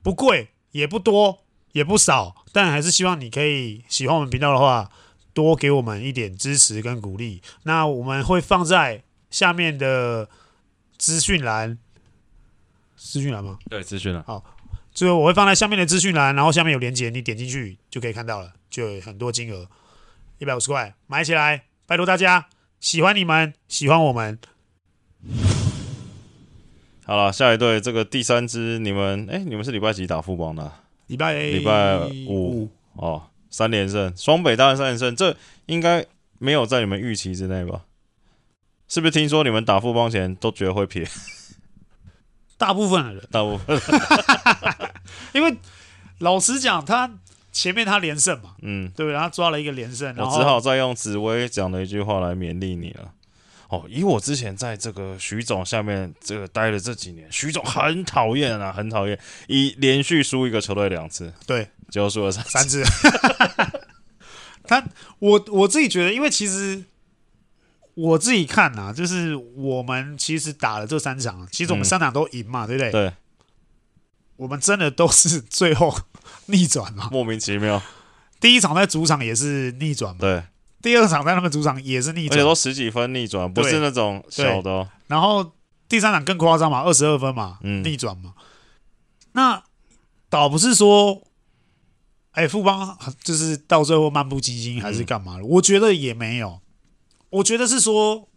[0.02, 0.50] 不贵。
[0.76, 4.90] 也不多，也不少，但还是希望你可以喜欢我们频道的话，
[5.32, 7.40] 多给我们一点支持跟鼓励。
[7.62, 10.28] 那我们会放在下面的
[10.98, 11.78] 资讯栏，
[12.94, 13.58] 资讯栏吗？
[13.70, 14.22] 对，资讯栏。
[14.24, 14.44] 好，
[14.92, 19.66] 最后我会放在下面的资讯栏，然后下面有链接，你点进去就可以看到了，就有很多金额，
[20.38, 22.48] 一百五十块买起来，拜托大家，
[22.80, 24.38] 喜欢你们，喜欢我们。
[27.06, 30.72] 好了，下一队这个第三支，你们哎，你们是礼拜几打富邦的？
[31.06, 36.04] 礼拜礼拜五,五哦，三连胜，双北大战三连胜，这应该
[36.40, 37.82] 没有在你们预期之内吧？
[38.88, 41.06] 是不是听说你们打富邦前都觉得会撇？
[42.58, 43.80] 大部分的人，大部分，
[45.32, 45.56] 因为
[46.18, 47.08] 老实讲，他
[47.52, 53.12] 前面他连胜嘛，嗯，对，他抓了一个连胜，然后我只好再用紫薇讲的一句话来勉励你了。
[53.68, 62.84] 哦，以我之前在这个徐总下面这个待了这几年，徐总很讨厌啊，很讨厌，一连续输一个球队两次，对，就输了三三次。
[64.64, 64.84] 他，
[65.18, 66.84] 我我自己觉得，因为其实
[67.94, 72.90] 我自己看呐、啊，就是我们其实打了这三场，其实我们三场都赢嘛，嗯、对不对？
[72.92, 73.12] 对。
[74.36, 75.98] 我们真的都是最后
[76.46, 77.08] 逆转嘛？
[77.10, 77.82] 莫名其妙。
[78.38, 80.18] 第一场在主场也是逆转嘛？
[80.20, 80.42] 对。
[80.86, 84.88] 第二场在他们主场也是逆转，而且都十几分逆转，不是那种小的、哦。
[85.08, 85.52] 然后
[85.88, 88.34] 第三场更夸张嘛，二十二分嘛，嗯、逆转嘛。
[89.32, 89.64] 那
[90.30, 91.22] 倒不是说。
[92.32, 95.42] 哎，富邦就是到最后漫不经心还是干嘛的？
[95.42, 96.60] 嗯、我觉得也没有，
[97.30, 98.28] 我觉得是说，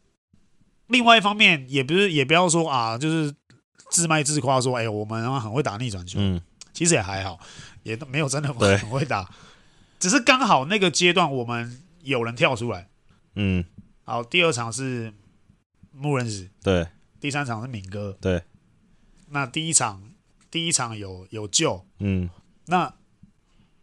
[0.88, 3.36] 另外一方面也不是，也不要说啊，就是
[3.92, 6.40] 自卖自夸说，哎，我们很会打逆转球，嗯，
[6.72, 7.38] 其实也还好，
[7.84, 9.30] 也没有真的很会打，
[10.00, 12.90] 只是刚好那个阶段我们有人跳出来，
[13.36, 13.64] 嗯，
[14.04, 15.14] 好，第二场是
[15.92, 16.88] 木人子，对，
[17.20, 18.44] 第三场是敏哥，对，
[19.30, 20.04] 那第一场
[20.52, 22.30] 第一场有有救，嗯，
[22.66, 22.94] 那。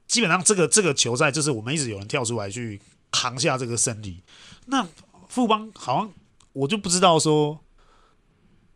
[0.09, 4.23] 基本上这个这个球赛就是我们一直有人跳出来去扛下这个胜利。
[4.67, 4.87] 那
[5.27, 6.12] 富邦好像
[6.53, 7.59] 我就不知道说，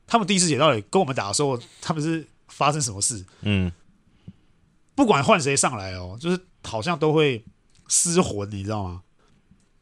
[0.08, 3.24] 他们第四节到底跟我们打的时候，他们是发生什么事？
[3.42, 3.70] 嗯，
[4.96, 7.44] 不管换谁上来哦，就是好像都会
[7.86, 9.04] 失魂，你知道吗？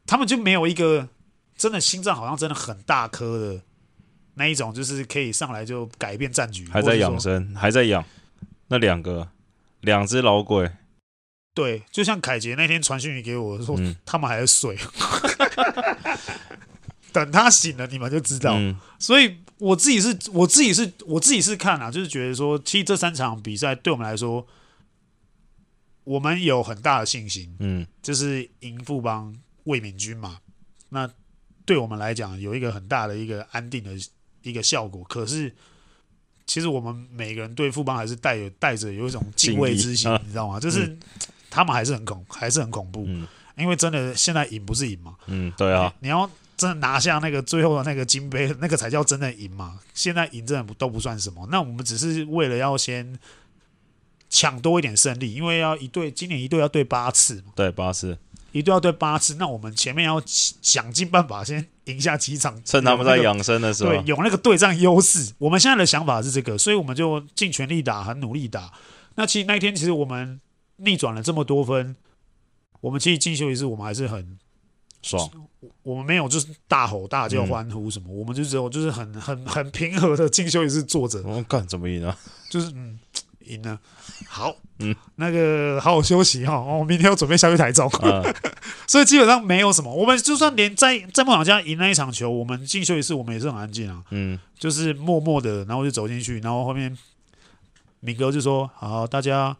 [0.08, 1.08] 他们就没有一个
[1.54, 3.62] 真的心脏好像真的很大颗的
[4.34, 8.02] 那一种，就是可以上来就改变战局，还在养生，还在养
[8.68, 9.28] 那两个
[9.82, 10.70] 两只老鬼。
[11.52, 14.78] 对，就像凯杰那天传讯息给我说，嗯、他们还在睡，
[17.12, 18.54] 等他醒了，你们就知道。
[18.56, 24.46] 嗯、所以我自己是，我自己是，我自己是看啊，就是觉得说，其实这三场比赛对我们来说，
[26.04, 27.56] 我们有很大的信心。
[27.58, 29.36] 嗯，就是赢富邦、
[29.68, 30.40] 卫冕军嘛，
[30.88, 31.08] 那
[31.64, 33.92] 对我们来讲有一个很大的一个安定的
[34.42, 35.04] 一个效果。
[35.04, 35.54] 可是。
[36.50, 40.58] 其实我们每个人对富邦还是带有带着有一种敬畏之心，你知道吗？
[40.58, 40.98] 就是、嗯、
[41.50, 43.04] 他们还是很恐，还是很恐怖。
[43.06, 43.28] 嗯、
[43.58, 45.14] 因为真的现在赢不是赢嘛。
[45.26, 45.92] 嗯，对啊。
[46.00, 46.26] 你要
[46.56, 49.78] 真的拿下那个最后的那个金杯，那个才叫真的赢嘛。
[49.92, 51.46] 现在赢真的都不算什么。
[51.50, 53.18] 那我们只是为了要先
[54.30, 57.52] 抢多一点胜利，因为要一队今年一队要对八次嘛。
[57.54, 58.16] 对，八次。
[58.58, 65.32] 一队要对八次，那我们前面要想尽办法先赢下几场，趁他们在养生的时候，对，有那个对战优势。
[65.38, 68.72] 我们现在的想法是这个，所以我们就尽全力打，很努力打。
[69.14, 70.40] 那其实那一天，其实我们
[70.76, 71.96] 逆转了这么多分，
[72.80, 74.38] 我们其实进修一次，我们还是很
[75.02, 75.30] 爽。
[75.82, 81.22] 我们没有就是大吼大叫、欢呼什么，嗯、我们就只有就是很很很平和的进修一次坐着。
[81.22, 82.16] 我干怎么赢啊？
[82.48, 82.98] 就是嗯。
[83.48, 83.78] 赢了，
[84.28, 88.22] 好，嗯，那个好好休息哈，我明天要准备下去台中，啊、
[88.86, 89.92] 所以基本上没有什么。
[89.92, 96.96] 我们就算连在在梦想家赢那一场球，我们进休息室，我们也是很安静啊，嗯，就是默默的，然后就走进去，然后后面
[98.00, 99.56] 敏哥就说：“好，大家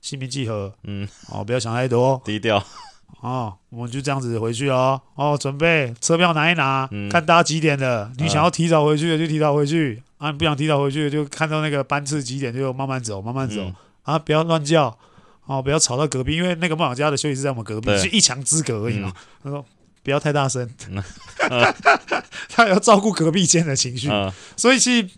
[0.00, 2.62] 心平气和，嗯，哦，不要想太多，低调，
[3.20, 10.30] 哦，我们就这样子回去哦，哦，准备车票拿一拿，嗯、看大家几点的，你想要提早回去的就提早回去。”啊！
[10.30, 14.18] 你不想提早回去，就看到那个班次几点，就慢慢走，慢慢走、嗯、啊！
[14.18, 14.94] 不要乱叫
[15.46, 19.10] 哦，不要吵到隔壁，因为那个梦想家的休息室在我们隔壁，对是一墙之隔而已嘛。
[19.16, 19.64] 嗯、他说
[20.02, 20.68] 不要太大声，
[22.50, 24.10] 他要照顾隔壁间的情绪。
[24.10, 25.08] 嗯、所以其实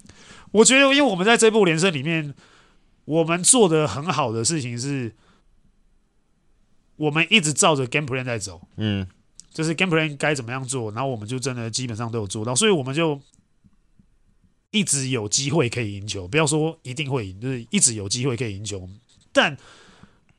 [0.52, 2.32] 我觉得，因为我们在这部连胜里面，
[3.04, 5.12] 我们做的很好的事情是，
[6.94, 8.60] 我们一直照着 game plan 在走。
[8.76, 9.04] 嗯，
[9.52, 13.20] 就是 game plan 该怎么样做，然后我们就真的基本上都有做到，所以我们就。
[14.72, 18.88] 一直有机会可以赢球，不要说一定会赢，就是一直有机会可以赢球。
[19.30, 19.56] 但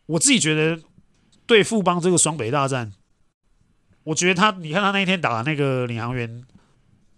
[0.07, 0.81] 我自己觉得，
[1.45, 2.91] 对富邦这个双北大战，
[4.03, 6.43] 我觉得他，你看他那一天打那个领航员，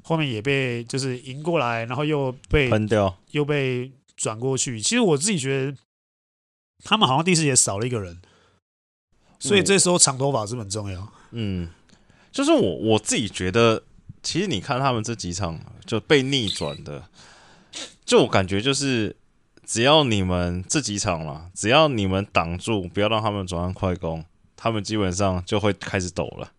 [0.03, 4.79] 后面也被就是赢过来，然后又被喷掉，又被转过去。
[4.81, 5.77] 其实我自己觉得，
[6.83, 8.21] 他们好像第四节少了一个人，
[9.39, 11.13] 所以这时候长头发是很重要。
[11.31, 11.69] 嗯，
[12.31, 13.83] 就是我我自己觉得。
[14.25, 17.03] 其实你看他们这几场就被逆转的，
[18.03, 19.15] 就我感觉就是，
[19.63, 24.25] 只要你们这几场了，只要你们挡住，不要让他们转换快攻，
[24.57, 26.51] 他们基本上就会开始抖了。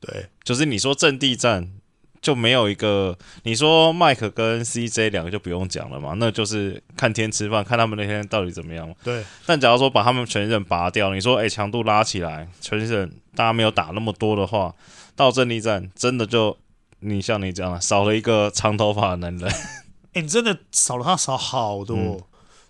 [0.00, 1.70] 对，就是你说阵地战
[2.22, 8.90] 就没有一个，你说麦克跟 CJ 两个就不用讲了嘛，那就是看天吃饭，看他们那天到底怎么样。
[9.04, 14.74] 对，但假如说把他们全人拔掉，你说哎强度拉起来，全人大家没有打那么多的话，
[15.14, 16.56] 到阵地战真的就。
[17.00, 19.50] 你像你这样少了一个长头发的男人，
[20.12, 22.22] 哎， 你真的少了他少好多，嗯、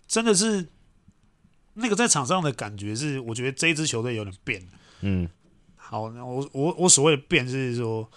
[0.07, 0.69] 真的是
[1.75, 4.63] 那个在场上的感觉是，我觉得这一支球队有点变。
[5.01, 5.29] 嗯，
[5.77, 8.09] 好，我我我所谓的变是说，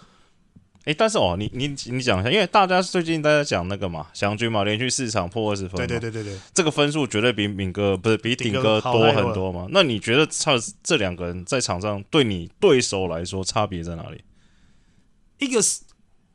[0.80, 9.66] 哎、欸，但是哦，你你你讲一下，因为大家最近大家讲那个嘛，祥军嘛，连续四场破二十分，对对对对对，这个分数绝对比敏哥不是比顶哥多很多嘛。
[9.70, 14.22] 那你觉得差这两个人在场上对你对手来说差别在哪里？
[15.38, 15.80] 一个是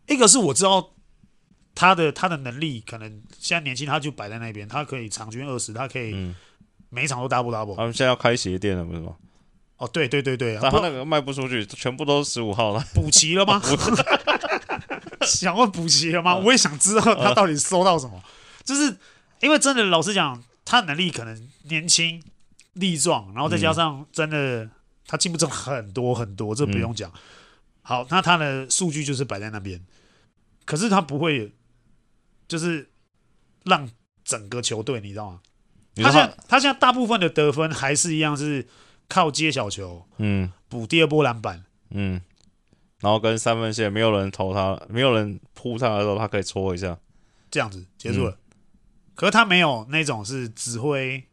[0.09, 0.91] 一个是我知道
[1.75, 6.33] 他的他的能力，可能现在年轻他就摆在那边，他可以场均二十，他可以
[6.89, 7.75] 每一场都 double double。
[7.75, 9.15] 他们现在要开鞋店了，不是吗？
[9.77, 12.83] 哦，对对对对，但他那个卖不出去，全部都是十五号了。
[12.93, 13.61] 补齐了吗？
[15.25, 16.35] 想问补齐了吗？
[16.35, 18.21] 我也想知道他到底收到什么。
[18.65, 18.97] 就是
[19.39, 22.21] 因为真的，老实讲，他能力可能年轻
[22.73, 24.69] 力壮，然后再加上真的
[25.07, 27.09] 他进步真的很多很多，这不用讲。
[27.81, 29.81] 好，那他的数据就是摆在那边，
[30.69, 31.51] 可是他不会，
[32.47, 32.91] 就是
[33.63, 33.89] 让
[34.23, 35.41] 整个球队，你知道吗？
[35.95, 38.67] 他现在他现在大部分的得分还是一样是。
[39.11, 42.21] 靠接小球，嗯，补第二波篮板，嗯，
[42.99, 46.95] 然后跟三分线没有人投他，没有人扑他的时候，他可以戳一下，
[47.49, 48.29] 这样子结束了。
[48.29, 48.37] 嗯、
[49.15, 51.23] 可是他没有那种是指挥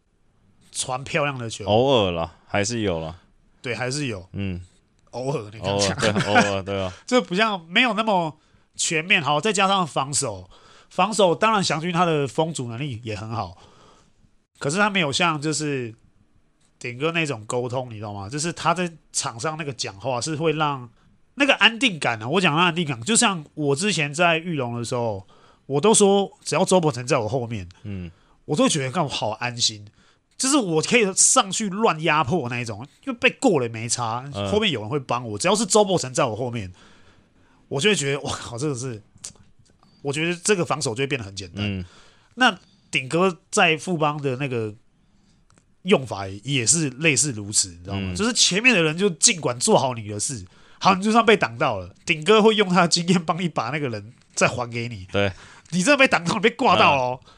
[0.72, 3.20] 传漂亮的球，偶尔啦，还是有啦，
[3.60, 4.58] 对，还是有，嗯，
[5.10, 5.94] 偶尔你刚讲。
[5.98, 8.38] 对，偶尔对啊， 这不像没有那么
[8.76, 10.48] 全面，好，再加上防守，
[10.90, 13.56] 防守当然翔军他的封阻能力也很好，
[14.58, 15.94] 可是他没有像就是。
[16.78, 18.28] 顶哥那种沟通，你知道吗？
[18.28, 20.86] 就是他在场上那个讲话是会让
[21.36, 22.28] 那个安定感啊。
[22.28, 25.26] 我讲的安定感，就像我之前在玉龙的时候，
[25.64, 28.10] 我都说只要周伯成在我后面，嗯，
[28.44, 29.86] 我都觉得让我好安心，
[30.36, 35.38] 就是我可以上去乱压迫那一种，因为被过了也没差，后面有人会帮我。
[35.38, 36.70] 只要是周伯成在我后面，
[37.68, 39.02] 我就会觉得哇靠，这个是，
[40.02, 41.84] 我觉得这个防守就会变得很简单。
[42.34, 42.58] 那
[42.90, 44.74] 顶哥在富邦的那个。
[45.86, 48.10] 用法也是类似如此，你知道吗？
[48.10, 50.44] 嗯、就是前面的人就尽管做好你的事，
[50.80, 55.06] 好，你就算被挡到了，顶哥会用他的经验帮你把那个人再还给你。
[55.12, 55.30] 对，
[55.70, 57.20] 你这被挡到，你被挂到哦。
[57.24, 57.30] 嗯、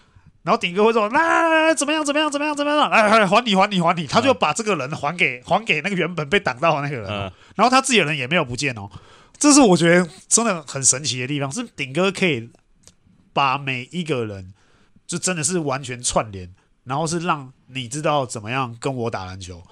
[0.44, 2.02] 然后顶哥会说：“来来来来，怎么样？
[2.02, 2.32] 怎么样？
[2.32, 2.56] 怎么样？
[2.56, 2.88] 怎么样？
[2.88, 8.88] 来来来，还你，还你，还你。”他就把这个人还给还给那个原本被挡到的那个人，嗯、然后他自己的人也没有不见哦。
[9.38, 12.51] 这是我觉得真的很神奇的地方，是顶哥可以
[13.33, 14.53] 把每一个人
[15.07, 16.55] 就真的是完全串联。
[16.85, 19.62] 然后是让你知道怎么样跟我打篮球，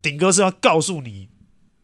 [0.00, 1.28] 顶哥是要告诉你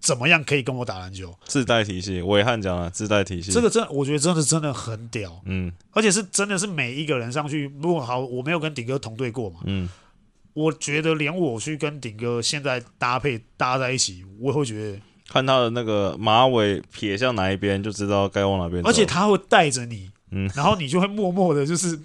[0.00, 1.38] 怎么样可以跟我打篮球。
[1.44, 9.86] 自带体系，伟汉讲了自带体系，这个真的我觉得真的真的很屌，嗯，而且是真的是每一个人上去，如果好我没有跟顶哥同队过嘛，嗯，
[10.54, 22.00] 我觉得连我去跟顶哥现在搭配搭在一起，我也会觉得看他的那个马尾撇向哪一边就知道该往哪边走，而且他会带着你，嗯，然后你就会默默的就是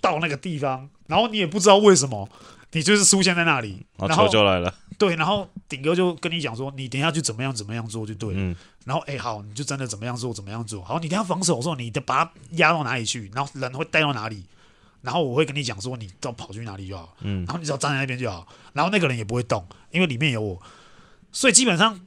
[0.00, 0.88] 到那个地方。
[1.06, 2.28] 然后你也不知道为什么，
[2.72, 4.74] 你就是出现在那里，然后球就来了。
[4.98, 8.40] 对，然后顶哥就跟你讲说，你等一下就怎么样怎么样做就对了。
[8.40, 10.82] 嗯、然后哎好，你就真的怎么样做怎么样做。
[10.82, 14.44] 好，你等下防守的时候，你得把他压到哪里去，然后人会带到哪里，
[15.02, 17.14] 然后我会跟你讲说，你要跑去哪里就好。
[17.20, 20.60] 嗯，然后你只要站在那边就好，然后那个人也不会动，因为里面有我。
[21.30, 22.00] 所以基本上，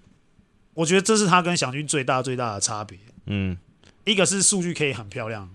[0.79, 2.97] 我觉得这是他跟翔军最大最大的差别。
[3.25, 3.57] 嗯，
[4.05, 5.49] 一个是数据可以很漂亮，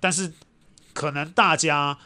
[0.00, 0.32] 但是
[0.92, 1.98] 可能大家。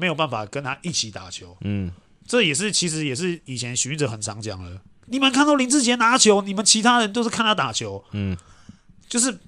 [0.00, 1.90] 没有办法跟他一起打球，嗯，
[2.24, 4.80] 这也是其实也是以前许晋哲很常讲的。
[5.06, 8.36] 你们看到林志杰拿球，你们其他人都是看他打球，嗯，
[9.08, 9.40] 就是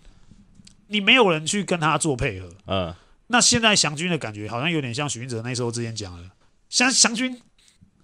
[0.88, 2.92] 你没有人去跟他做配合，嗯。
[3.28, 6.28] 那现在翔军的感觉好像有点像许晋哲那时候之前讲的，
[6.68, 7.40] 像翔军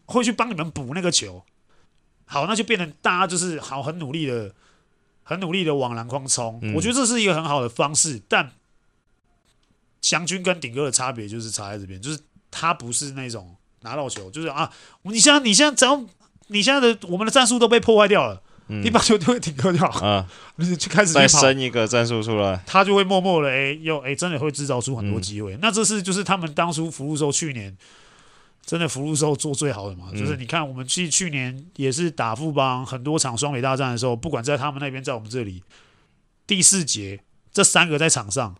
[0.05, 1.45] 会去帮你们补那个球，
[2.27, 4.53] 好，那就变成大家就是好很努力的、
[5.23, 6.59] 很努力的往篮筐冲。
[6.63, 8.53] 嗯，我觉得这是一个很好的方式，但
[10.03, 12.21] 祥军跟顶哥的差别就是差在这边，就是。
[12.49, 16.03] 他不是那种拿到球就是啊，你现在你现在只要
[16.47, 25.55] 你现在的我们的战术都被破坏掉了，嗯、你把球丢给顶哥就好啊，你就开始再生一个战术出来，他就会默默的哎，又哎，真的会制造出很多机会。
[25.55, 27.77] 嗯、那这是就是他们当初福禄寿去年
[28.67, 35.63] 真的福禄寿做最好的嘛，嗯、就是你看我们去去年也是打富邦很多场双北大战的时候，不管在他们那边在我们这里，
[36.47, 37.21] 第四节
[37.53, 38.55] 这三个在场上。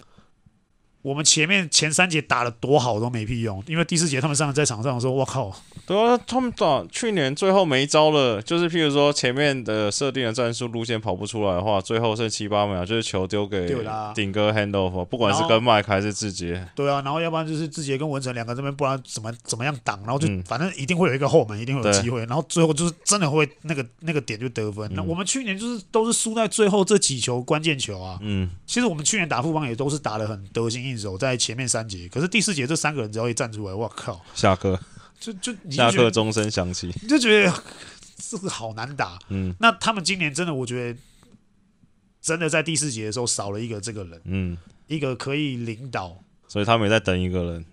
[1.07, 5.55] 我们前面前三节打的多好都没屁用，因为第四节他们上来在场上说：“我靠！”
[5.87, 13.73] 对啊，他们打去年最后没招了，就是譬如说前面的设定的战术路线跑不出来的话，最后剩七八秒，就是球丢给
[14.17, 16.67] 顶哥 hand off，不管是跟麦克还是志杰。
[16.75, 24.91] 对啊，然后要不然就是志杰跟文成两个这边，不然怎么怎么样挡，然后就、嗯、反正一定会有一个后门，一定会有机会，然后最后就是真的会那个那个点就得分。
[24.91, 28.19] 嗯、那我们去年就是都是输在最后这几球关键球啊。
[28.23, 34.79] 嗯，其实我们去年打副帮也都是打的很得心应手，在前面三节，可是第四节这三个人只要一站出来，我靠，下课。
[35.19, 37.51] 就就下课钟声响起，你就觉得
[38.19, 39.19] 这个好难打。
[39.31, 41.01] 嗯，那他们今年真的，我觉得
[42.21, 47.65] 真的在第四节的时候少了一个这个人，嗯，一个可以领导，所以他们也在等一个人，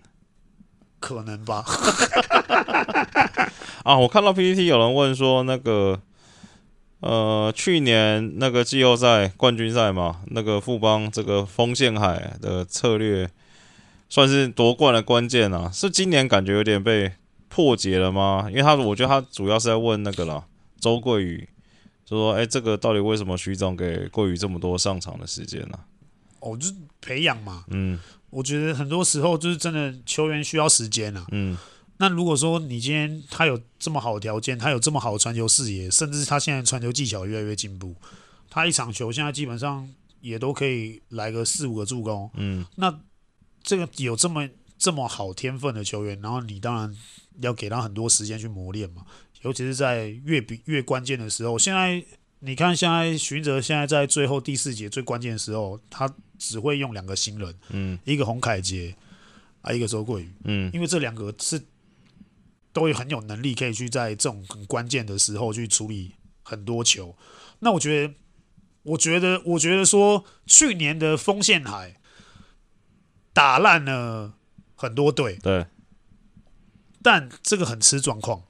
[0.98, 1.62] 可能吧。
[3.84, 6.00] 啊，我看到 PPT 有人问说，那个，
[7.04, 13.28] 呃，去年那个季后赛冠军赛嘛，那个富邦这个锋线海的策略，
[14.08, 17.12] 算是夺冠的关键啊，是今年感觉有点被
[17.50, 18.46] 破解了吗？
[18.48, 20.44] 因为他我觉得他主要是在问那个啦，
[20.80, 21.48] 周桂宇。
[22.06, 25.80] 就说：“哎、欸，这个到底为什么徐总给桂宇这么多上场的时间呢、啊？
[26.40, 27.64] 哦，就是培养嘛。
[27.68, 27.98] 嗯，
[28.28, 31.24] 我觉得很多时候就是真的球员需要时间啊。
[31.32, 31.56] 嗯，
[32.04, 37.96] 那如果说你今天他有这么好的条件，他有这么好的传球视野，甚至他现在传球技巧越来越进步，
[38.50, 39.88] 他一场球现在基本上
[40.20, 42.30] 也都可以来个四五个助攻。
[42.34, 42.94] 嗯，那
[43.62, 44.46] 这个有这么
[44.76, 46.94] 这么好天分的球员，然后你当然
[47.40, 49.06] 要给他很多时间去磨练嘛。”
[49.40, 52.04] 尤其是在越比越关键的时候，现在
[52.40, 58.94] 你看，现在徐哲现在在最后第四节最关键的时候，他只会用两个新人，嗯，一个洪凯杰
[59.62, 61.58] 啊，一个周桂宇，嗯，因为这两个是
[62.74, 67.16] 都有很有能力，可以去在这种很关键的时候去处理很多球。
[67.60, 68.14] 那我觉得，
[68.82, 71.94] 我觉得，我觉得说，去年的锋线海
[73.32, 74.34] 打烂了
[74.74, 75.66] 很多队，对，
[77.00, 78.42] 但这个很吃状况。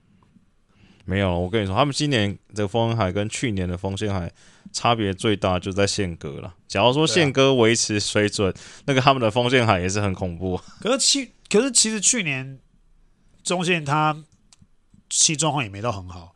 [1.05, 4.33] 没有，我跟你说，他们今年这个锋线海跟去年的锋线海
[4.73, 6.55] 差别最大就在宪哥了。
[6.67, 8.57] 假如说宪哥维持水准，啊、
[8.87, 10.59] 那个他们的锋线海也是很恐怖。
[10.81, 12.59] 可是去，可是其实去年
[13.45, 14.17] 中线他
[15.09, 16.35] 其实状况也没到很好，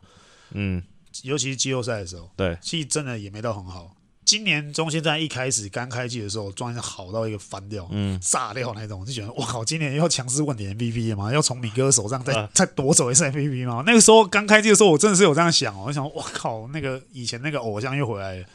[0.51, 0.81] 嗯，
[1.23, 3.95] 尤其是季后赛的时候，对，其实真的也没到很好。
[4.23, 11.33] 今年中线在一开始刚开季的时候，状态好到一个翻掉，嗯，炸掉那种，就觉得我靠，今年要强势问鼎 MVP 吗？
[11.33, 13.83] 要从米哥手上再、啊、再夺走一次 MVP 吗？
[13.87, 18.45] 那个时候刚开季的时候，我真的是有这样想哦，我想我靠，那个以前那个偶像又回来了，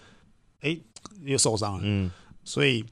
[0.61, 0.79] 哎，
[1.25, 2.09] 又受伤了，嗯，
[2.45, 2.85] 所以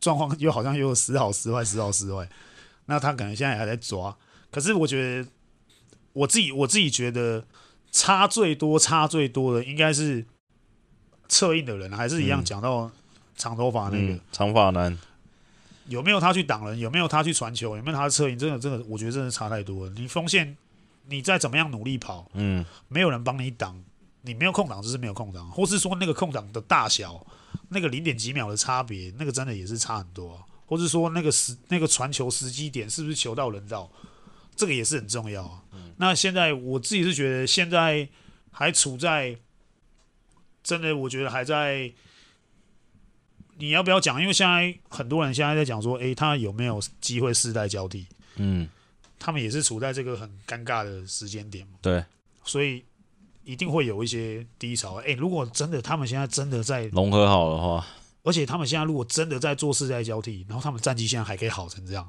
[0.00, 2.28] 状况又好像又时好时坏，时好时坏。
[2.86, 4.16] 那他可能现在还在抓，
[4.52, 5.28] 可是我觉得
[6.12, 7.44] 我自己我自己觉得
[7.90, 10.24] 差最多差最多的应该是。
[11.28, 12.90] 策应的人还是一样讲到
[13.36, 14.98] 长头发那个、长发男，
[15.86, 16.78] 有没有他去挡人？
[16.78, 17.74] 有没有他去传球？
[17.74, 18.38] 有没有他的策应？
[18.38, 19.92] 真的，真的，我觉得真的差太多了。
[19.96, 20.54] 你锋线，
[21.06, 23.82] 你再怎么样努力跑，嗯，没有人帮你挡，
[24.20, 27.26] 你没有空档就是没有空档，或是说那个空档的大小，
[27.70, 30.44] 那个零点几秒的差别，那个真的也是差很多、啊。
[30.66, 33.90] 或是说那个时那个传球时机点是不是球到人到，
[34.56, 35.62] 这个也是很重要啊。
[35.72, 38.08] 嗯、那现在我自己是觉得现在
[38.50, 39.36] 还处在。
[40.64, 41.92] 真的，我觉得还在。
[43.58, 44.20] 你要不要讲？
[44.20, 48.06] 因为现在很多人现在在讲说，诶，他有没有机会世代交替？
[48.36, 48.68] 嗯，
[49.18, 51.74] 他们也是处在这个很尴尬的时间点嘛。
[51.82, 52.04] 对，
[52.44, 52.84] 所以
[53.44, 54.94] 一定会有一些低潮。
[54.96, 57.84] 诶，如果真的他们现在真的在融合好的话，
[58.22, 62.08] 而且他们现在如果真的在做世代交替，然后他们战绩现在还可以好成这样，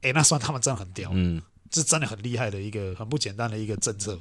[0.00, 1.10] 诶，那算他们真的很屌。
[1.12, 1.40] 嗯，
[1.74, 4.16] 这真的很厉害的一个很不简单的一个政策。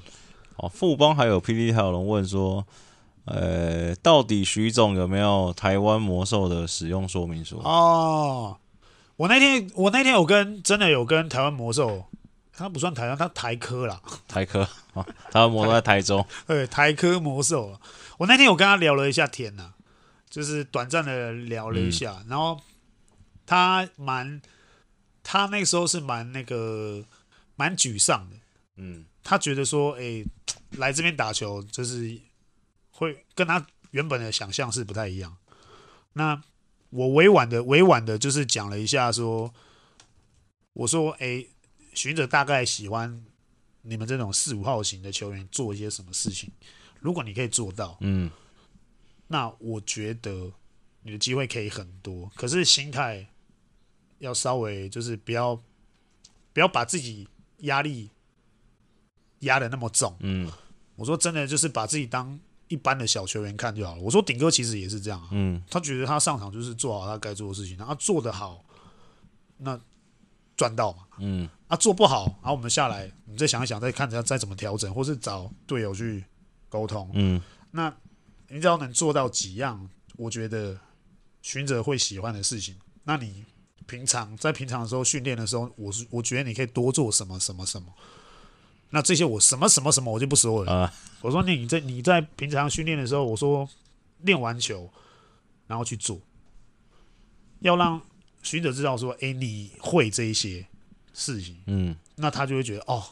[0.57, 2.65] 哦，富邦还有 PD 还有人问说。
[3.25, 7.57] 呃，到底徐总有没有台湾魔兽的使用说明书？
[7.59, 8.57] 哦，
[9.15, 12.03] 我那天我那天有跟真的有跟台湾魔兽，
[12.51, 17.79] 他不算台湾，他台科啦，台科啊，台湾魔兽在台中， 对，台科魔兽。
[18.17, 19.73] 我那天有跟他聊了一下天呐、啊，
[20.29, 22.59] 就是短暂的聊了一下，嗯、然后
[23.45, 24.41] 他蛮，
[25.23, 27.01] 他那个时候是蛮那个
[27.63, 28.35] 蛮沮丧的，
[28.75, 30.25] 嗯，他觉得说，哎、欸，
[30.71, 32.19] 来这边打球就是。
[32.95, 35.35] 会跟他原本的想象是不太一样。
[36.13, 36.39] 那
[36.91, 39.51] 我委婉的、委婉的，就是讲了一下，说，
[40.73, 41.43] 我说，哎，
[41.95, 43.25] 寻者大概喜欢
[43.81, 46.51] 你们这种四五号型的球员做一些什么事情。
[46.99, 48.29] 如果你可以做到，嗯，
[49.27, 50.53] 那我觉得
[51.01, 52.31] 你的机会可以很多。
[52.35, 53.27] 可是心态
[54.19, 55.59] 要稍微就是不要
[56.53, 57.27] 不要把自己
[57.63, 58.09] 压力
[59.39, 60.15] 压的那么重。
[60.19, 60.49] 嗯，
[60.95, 62.39] 我说真的，就是把自己当。
[62.69, 64.01] 一般的小球员看就好了。
[64.01, 68.65] 我说顶哥其实也是这样，嗯，他觉得他上场就是做好他该做的事情，然后做得好，
[69.57, 69.79] 那
[70.55, 76.23] 赚到嘛，嗯，啊做不好，然后我们下来，你再想一想，再看着再怎么调整，或是找队友去
[76.67, 77.39] 沟通，嗯，
[77.69, 77.95] 那
[78.47, 80.75] 你只要能做到几样，我觉得
[81.43, 83.45] 寻者会喜欢的事情，那你
[83.87, 87.87] 平常在平常的时候训练的时候，我是我觉得你可以多做什么什么什么。
[88.91, 90.71] 那这些我什么什么什么我就不说了。
[90.71, 93.67] 啊、我说你在你在平常训练的时候，我说
[94.21, 94.87] 练完球，
[95.65, 96.19] 然后去做，
[97.61, 97.99] 要让
[98.43, 100.65] 学者知道说，哎，你会这一些
[101.13, 101.57] 事情。
[101.65, 103.03] 嗯，那他就会觉得哦，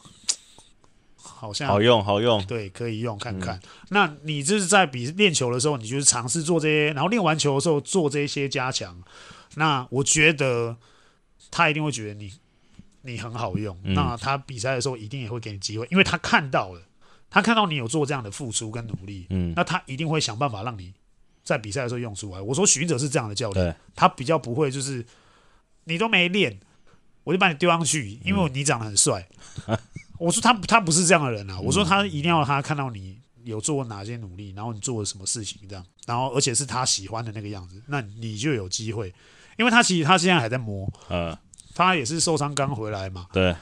[1.16, 3.56] 好像好用好用，对，可以用看看。
[3.56, 9.02] 嗯、那你就是在比练球的时候，你就是尝试做这些，然后练完球的时候做这些加强。
[9.54, 10.76] 那我觉得
[11.50, 12.32] 他一定会觉得你
[13.02, 13.78] 你很好用。
[13.84, 16.82] 嗯、那他比赛的时候一定也会给你机会，因为他看到了，
[17.30, 19.26] 他看到你有做这样的付出跟努力。
[19.30, 20.92] 嗯，那他一定会想办法让你
[21.42, 22.40] 在比赛的时候用出来。
[22.40, 25.04] 我说许者是这样的教练，他比较不会就是
[25.84, 26.58] 你都没练，
[27.24, 29.28] 我就把你丢上去，因为你长得很帅。
[29.66, 29.78] 嗯
[30.18, 31.58] 我说他他不是这样的人啊！
[31.58, 39.12] 我说他一定要他看到你有做过哪些努力，然后你做了什么事情这样，然后而且是他喜欢的那个样子，那你就有机会。
[39.56, 41.36] 因为他其实他现在还在磨，嗯，
[41.74, 43.54] 他也是受伤刚回来嘛，对，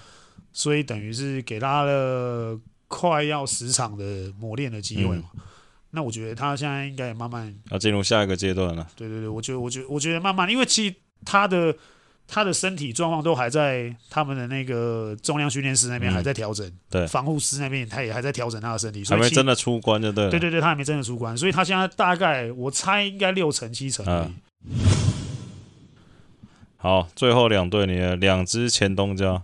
[0.53, 5.25] 所以等于是给他了快要十场的磨练的机会嘛。
[5.35, 5.41] 嗯、
[5.91, 8.87] 那我觉得他现在应该也慢慢要进入下一个阶段了。
[8.97, 11.75] 对对对，我觉得我觉得我觉得慢慢，因为其实他的。
[12.33, 24.29] 他的身体状况都还在他们的那个重量训练师那边还在调整，嗯、对，防护师那边他也还在调整他的身体，所以还没真的出关就对，对对对，他还没真的出关，所以他现在大概我猜应该六成七成而已。
[24.69, 24.79] 嗯、
[26.83, 29.43] 好，最后两队，你的两支前东家，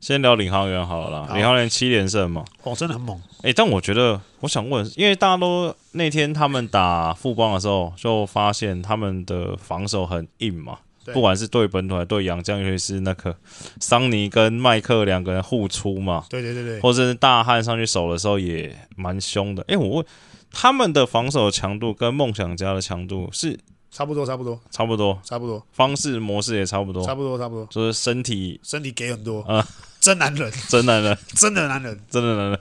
[0.00, 3.18] 先聊领航员好了，好领航员七连胜嘛，哦，真的很猛。
[3.38, 10.78] 哎、欸，但我觉得我想问，因为大家都那天他们打富邦的时候，就发现他们的防守很硬嘛。
[11.14, 13.34] 不管是对本土还是对洋将，尤其是那个
[13.80, 19.62] 桑尼跟麦克两个人互出嘛，对对对对，或者是大汉上去守的时候也蛮凶的。
[19.62, 20.06] 哎、欸，我问
[20.52, 23.58] 他们的防守强度跟梦想家的强度是
[23.90, 29.40] 差不多，差不多，差不多，差不多，方式模式也差不多，差不多，差不多，就是身体身体给很多。
[29.42, 29.66] 啊，
[30.00, 32.60] 真男人，真男人，真的男人，真的男人，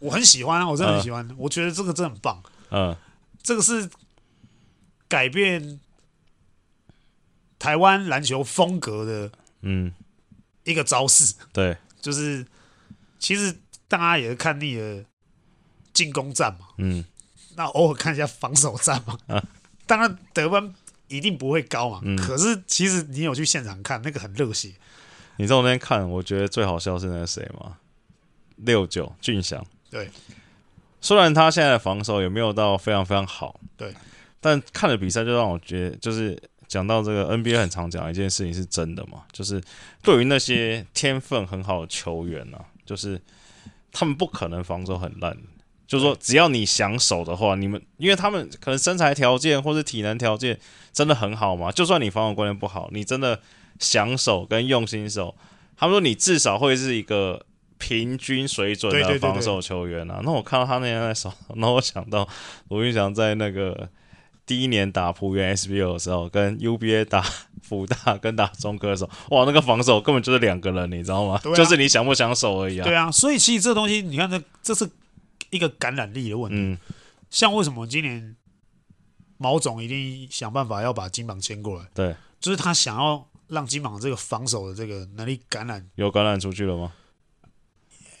[0.00, 2.96] 我很喜欢啊，我真的很喜欢，我觉得这个真的很棒，嗯，
[3.42, 3.88] 这个是
[5.08, 5.80] 改变。
[7.58, 9.30] 台湾篮球风格的，
[9.62, 9.90] 嗯，
[10.64, 12.46] 一个招式，嗯、对，就是
[13.18, 13.52] 其实
[13.88, 15.02] 大家也是看腻了
[15.94, 17.02] 进攻战嘛，嗯，
[17.56, 19.42] 那偶尔看一下防守战嘛，啊、
[19.86, 20.74] 当然得分
[21.08, 24.72] 一定不会高嘛，嗯、可是其实你有去现场看，那个很热血。
[25.36, 27.78] 你在我那边看，我觉得最好笑是那个谁嘛，
[28.56, 30.10] 六九俊祥，对，
[31.00, 33.94] 虽然他现在的防守也没有到非常非常好，对，
[34.40, 36.40] 但看了比赛就让我觉得就是。
[36.68, 39.62] 讲到这个 NBA 很常讲一件事情是真的嘛，就是
[40.02, 43.22] 对于那些天分很好的球员啊，就是
[43.92, 45.38] 他们不可能防守很烂，
[45.86, 50.58] 就是说只要你想守的话，你们因为他们可能身材条件或是体能条件
[50.92, 53.40] 真的很好嘛，就算你防守观念不好，你真的
[53.78, 55.34] 想守跟用心守，
[55.76, 57.44] 他们说你至少会是一个
[57.78, 60.20] 平均水准的防守球员啊。
[60.24, 62.28] 那我看到他那天在守， 那我想到
[62.68, 63.88] 罗云翔在那个。
[64.48, 67.20] 第一年打浦原 SBL 的时候，跟 UBA 打
[67.60, 71.34] 辅大跟打中科的时候，哇，那个防守根本就是两个人，你知道吗？
[71.42, 72.84] 啊、就是你想不想守而已啊。
[72.84, 74.88] 对啊，所以其实这东西，你看这，这是
[75.50, 76.56] 一个感染力的问题。
[76.58, 76.78] 嗯、
[77.30, 78.36] 像为什么今年
[79.38, 81.86] 毛总一定想办法要把金榜签过来？
[81.94, 85.86] 对，就是他想要让金榜这个防守的这个能力感染。
[85.94, 86.92] 有感染出去了吗？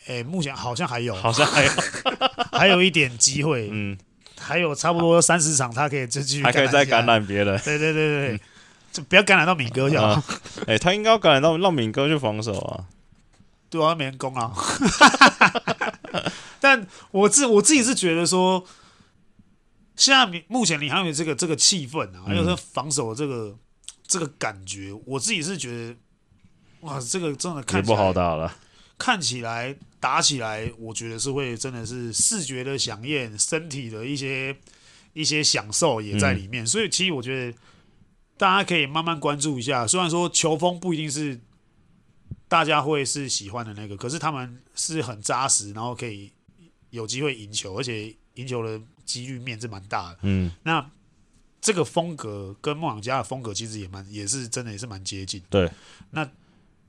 [0.06, 1.70] 哎、欸，目前好像还有，好像还有，
[2.52, 3.68] 还有一点机会。
[3.70, 3.98] 嗯。
[4.38, 7.58] 还有差不多三十场，他可以继续还可以再感染别人。
[7.64, 8.40] 对对对对，嗯、
[8.92, 10.22] 就不要感染到敏哥就好。
[10.66, 12.84] 哎、欸，他应该要感染到让敏哥去防守啊。
[13.70, 14.52] 对啊，没人攻啊。
[16.66, 18.66] 但我自我自己是觉得说，
[19.94, 23.58] 现在目前领航员这个这个气氛啊，还有他防守的这个、嗯、
[24.04, 25.96] 这个感觉，我自己是觉得，
[26.80, 28.52] 哇，这个真的看起来不好打了。
[28.98, 34.56] 看起来打起来，我觉得是会真的是视觉的饗宴，身体的一些
[35.12, 36.64] 一些享受也在里面。
[36.64, 37.56] 嗯、所以其实我觉得
[38.36, 39.86] 大家可以慢慢关注一下。
[39.86, 41.38] 虽然说球风不一定是
[42.48, 46.32] 大家会是喜欢的那个，可是他们是很扎实，然后可以
[46.96, 50.18] 有机会赢球，而且赢球的几率面是蛮大的。
[50.22, 50.84] 嗯，那
[51.60, 55.40] 这个风格跟梦想家的风格其实也蛮也是真的也是蛮接近。
[55.48, 55.70] 对，
[56.10, 56.28] 那。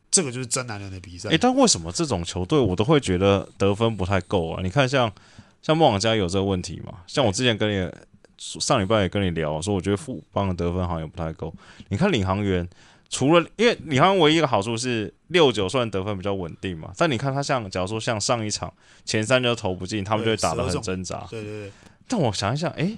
[0.09, 1.29] 这个就是真男人的比赛。
[1.29, 4.63] 哎，但为什么这种球队我都会觉得得分不太够啊？
[4.63, 5.13] 你看像，像
[5.61, 6.99] 像梦想家有这个问题嘛？
[7.07, 7.91] 像我之前跟你
[8.37, 11.53] 上礼拜也跟你聊说，我觉得富邦的得分好像也不太够。
[11.89, 12.67] 你看领航员，
[13.09, 18.73] 除了因为领航员唯一一个好处是六九算得分比较稳定嘛，但你看他像，假如说像上一场
[19.05, 21.25] 前三就投不进，他们就会打得很挣扎。
[21.29, 21.71] 对对对。
[22.07, 22.97] 但我想一想，哎，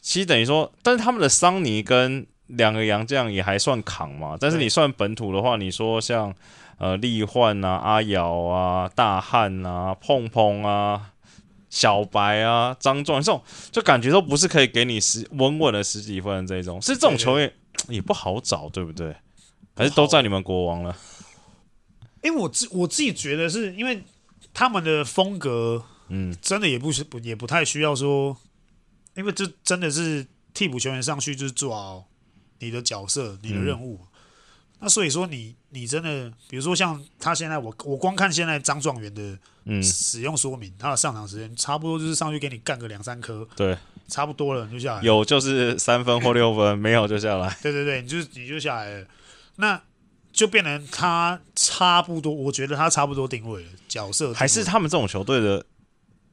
[0.00, 6.34] 其实等于说，但是他们的桑尼跟两个洋将也还算扛嘛，但是你算本土的话，你说像
[6.78, 11.12] 呃力焕啊、阿瑶啊、大汉啊、碰碰啊、
[11.70, 17.52] 小白啊、张壮这种，就感觉都不是可以给你十稳稳的十几分的这种，是这种球员
[17.88, 19.16] 也不好找，对不对？
[19.74, 20.96] 还是都在你们国王了？
[22.22, 24.02] 因为我自我自己觉得是因为
[24.54, 28.36] 他们的风格，嗯，真的也不是不也不太需要说，
[29.14, 32.08] 因为这真的是替补球员上去就是做好
[32.60, 34.00] 你的角色、你的任务。
[34.86, 43.76] 嗯、那所以说你，你你真的，比如说像他现在，我我光看现在张状元的使用说明，嗯、他的上场时间差不多就是上去给你干个两三颗，对，
[44.08, 47.56] 差不多了你就下来，有就是三分或六分，没有就下来。
[47.62, 49.06] 对对对，你就你就下来了，
[49.56, 49.82] 那。
[50.32, 55.64] 就变成他差不多，我觉得他差不多定位了角色，还是他们这种球队的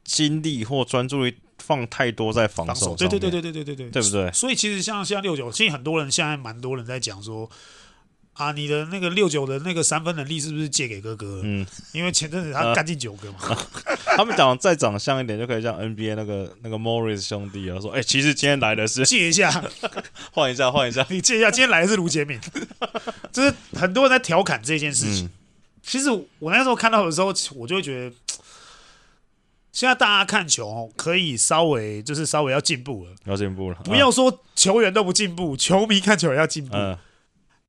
[0.04, 4.30] 精力或专注力放太多在防守，对对对对对对对对，对不对？
[4.34, 7.50] 所以其实像现在六九，其实很多人现在蛮多人在讲说。
[8.34, 11.42] 啊，你的那个六九的那个三分能力是不是借给哥哥？
[11.44, 13.38] 嗯，因为前阵子他干进九个嘛。
[13.42, 13.58] 呃、
[14.18, 19.64] 他们讲再长相一点就可以像 NBA 那个那个 Morris 兄弟啊，说哎、欸，其实今天来的是借一下，
[20.34, 22.40] 换一下，换一下，你借一下，今天来的是卢杰敏，
[23.32, 25.26] 就是很多人在调侃这件事情。
[25.26, 25.30] 嗯、
[25.84, 26.10] 其实
[26.40, 28.16] 我那时候看到的时候，我就会觉得，
[29.72, 36.76] 现在大家看球可以稍微就是稍微要进步了，要进步了，不要说球员都不进步，球迷看球也要进步。
[36.76, 36.98] 嗯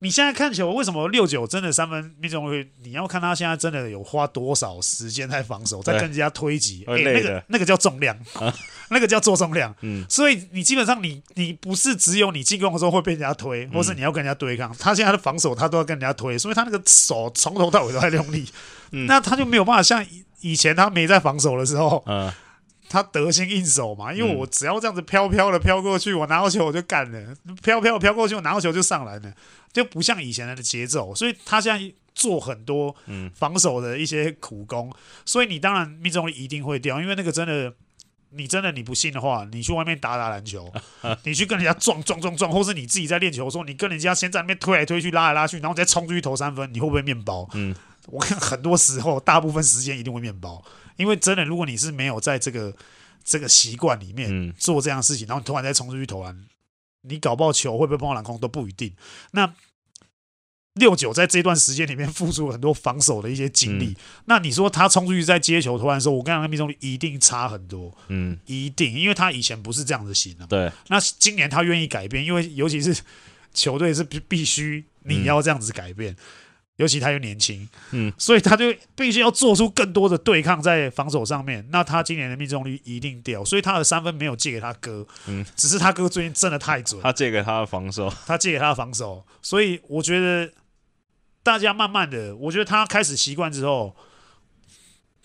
[0.05, 2.69] 你现在看球，为什么六九真的三分命中率？
[2.83, 8.53] 你要看他现在真的有花多少时间在防守，在跟人家推挤，哎、欸，那个那个叫重量，啊、
[8.91, 9.73] 那个叫做重量。
[9.81, 18.47] 嗯，所以你基本上你你不是只有你进攻的时候会被人家推，或是你要跟人家对抗，嗯、他现在的防守他都要跟人家推，所以他那个手从头到尾都在用力，
[18.91, 20.05] 嗯、那他就没有办法像
[20.41, 22.31] 以前他没在防守的时候，嗯。
[22.87, 29.33] 他得心应手嘛，因为我只要这样子飘飘的飘过去，我拿到球我就干了，飘飘飘过去，我拿到球就上篮了，
[29.73, 31.13] 就不像以前的节奏。
[31.13, 32.95] 所以他现在做很多
[33.33, 34.91] 防守的一些苦工，
[35.25, 37.73] 所以你当然命中率一定会掉，因为那个真的，
[38.29, 40.71] 你真的你不信的话，你去外面打打篮球，
[41.23, 47.49] 你去跟人家撞撞撞撞，或是你自己在练球的时候，你跟人家先在那边推来推去，拉来拉去，然后再冲出去投三分，你会不会面包？
[47.53, 47.75] 嗯，
[48.07, 50.63] 我看很多时候，大部分时间一定会面包。
[50.97, 52.75] 因为真的，如果你是没有在这个
[53.23, 56.45] 这个习惯里面做这样的事情，嗯、然后你突然再冲出去投篮，
[57.01, 58.93] 你搞不好球会不会碰到篮筐都不一定。
[59.31, 59.53] 那
[60.75, 70.45] 六九在这段时间里面付出了很多防守的一些精力，嗯、那你说他冲出去在接球投篮的时候，我跟你讲，命中率一定差很多，嗯，一定，因为他以前不是这样子型的。
[70.47, 73.01] 对，那今年他愿意改变，因为尤其是
[73.53, 76.11] 球队是必必须你要这样子改变。
[76.11, 76.17] 嗯
[76.77, 78.65] 尤其他又年轻，嗯，所以他就
[78.95, 81.65] 必须要做出更多的对抗在防守上面。
[81.71, 87.01] 那他今年的命中率一定掉，所以他的三分没有借给他哥，嗯，只是他哥最近真的太准。
[87.01, 90.51] 他借给他的防守， 他借给他的防守，所以我觉得
[91.43, 93.95] 大家慢慢的，我觉得他开始习惯之后，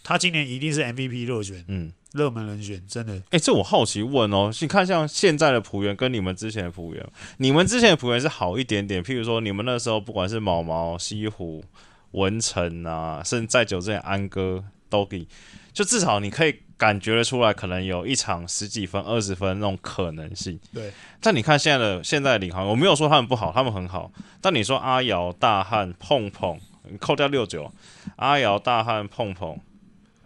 [0.02, 1.92] 他今年一定是 MVP 热选，嗯。
[2.12, 11.64] 热门人选真的，哎、欸，这我好奇问哦，你看像现在的浦原跟你们之前的浦原，你们之前的浦原是好一点点，譬如说你们那时候不管是毛毛、西湖、
[12.10, 15.24] 文成啊，甚至在久之前安哥都给，
[15.72, 20.58] 就至少你可以感觉得出来，可能有一场十几分、二十分那种可能性。
[20.74, 24.10] 对，但你看现在的现在的领航，我没有说他们不好，他们很好。
[24.40, 26.58] 但你说阿瑶、大汉、碰碰，
[26.90, 27.72] 你扣掉六九，
[28.16, 29.56] 阿瑶、大汉、碰碰，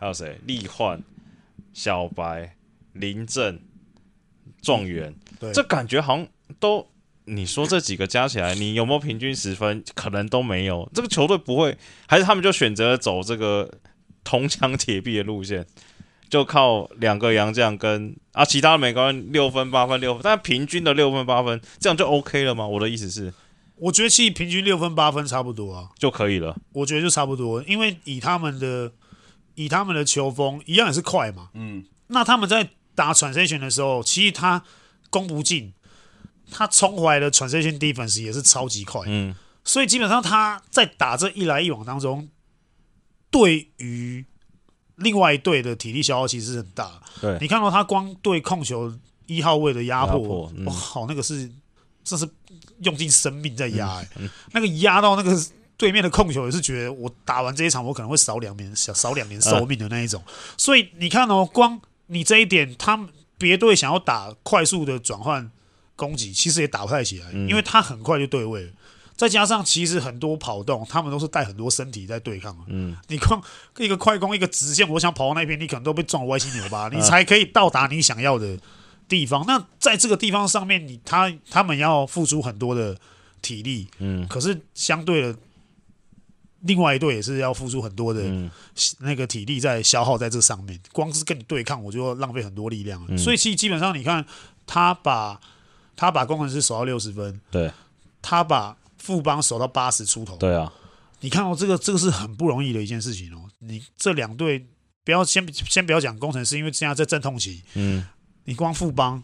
[0.04, 0.38] 还有谁？
[0.46, 1.02] 力焕。
[1.72, 2.54] 小白、
[2.92, 3.58] 林正、
[4.62, 6.28] 状元，对，这感觉好像
[6.60, 6.86] 都，
[7.24, 9.82] 你说这几个加起来，你有没有平均十分？
[9.92, 10.88] 可能都没有。
[10.94, 11.76] 这个球队不会，
[12.06, 13.68] 还是他们就选择走这个
[14.22, 15.66] 铜墙铁壁的路线，
[16.28, 22.64] 就靠两个洋将跟啊，其他的每个人六分、八分、六分，但平均的六分、八分，这样就 OK 了吗？
[22.64, 23.34] 我的意思是，
[23.74, 26.56] 我觉得其实平均六分、八分差不多啊，就可以了。
[26.72, 28.92] 我觉得就差不多，因为以他们的。
[29.54, 34.62] 以他们的球风一样也是快嘛，嗯，那他们在打 transition 的时候，其实他
[35.10, 35.72] 攻不进，
[36.50, 39.34] 他冲回来的 transition defense 也是超级快，嗯，
[39.64, 42.28] 所以基本上他在打这一来一往当中，
[43.30, 44.24] 对于
[44.96, 47.00] 另外一队的体力消耗其实是很大。
[47.20, 48.92] 对，你看到他光对控球
[49.26, 51.50] 一号位的压迫，压迫嗯、哇，好，那个是
[52.02, 52.28] 这是
[52.82, 55.40] 用尽生命在压、嗯、那个压到那个。
[55.76, 60.22] 对面的控球也是觉得我打完这一场，我可能会少两年，少少两年寿命的那一种。
[60.56, 65.50] 所以你看哦，光你这一点，他们别队想要打快速的转换
[65.96, 68.72] 攻击，其实也打不太起来，因为他很快就对位。
[69.16, 72.56] 再加上其实很多跑动，他们都是带很多身体在对抗。
[72.68, 73.42] 嗯，你光
[73.78, 78.58] 一个快攻，一个直线，我想跑到那边，你可能都被撞歪七扭八，你 才可以到达你想要的
[79.08, 79.44] 地方。
[79.46, 82.96] 那在这个地方上面，你他他们要付出很多的
[83.40, 83.88] 体力。
[83.98, 85.36] 嗯，可是相对的。
[86.64, 88.22] 另外一队也是要付出很多的
[89.00, 93.18] 那个体力在消耗在这上面，光是跟你对抗，我就要浪费很多力量。
[93.18, 94.24] 所以其实基本上你看，
[94.66, 95.40] 他把
[95.94, 97.70] 他把工程师守到六十分，对，
[98.22, 100.72] 他把富邦守到八十出头，对啊，
[101.20, 103.48] 你看到这个这个是很不容易的一件事情哦。
[103.58, 104.66] 你这两队
[105.04, 107.62] 不要先先不要讲工程师，因为现在在阵痛期。
[107.74, 108.06] 嗯，
[108.44, 109.22] 你光富邦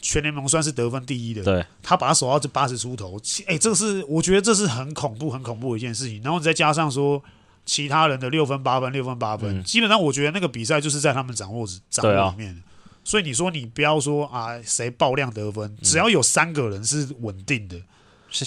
[0.00, 6.22] 全联盟算是得分第一的，对，他把他守到这八十出头，哎、欸，这是我觉得这是很恐怖、很恐怖的一件事情。
[6.22, 7.22] 然后再加上说
[7.64, 12.62] 其他人的六分八分、六分八分，嗯、基本上我觉得那个比赛就是在他们掌握掌握里面。
[13.04, 17.76] 所以你说你不要说啊，谁爆量得分，只要有三个人是稳定的，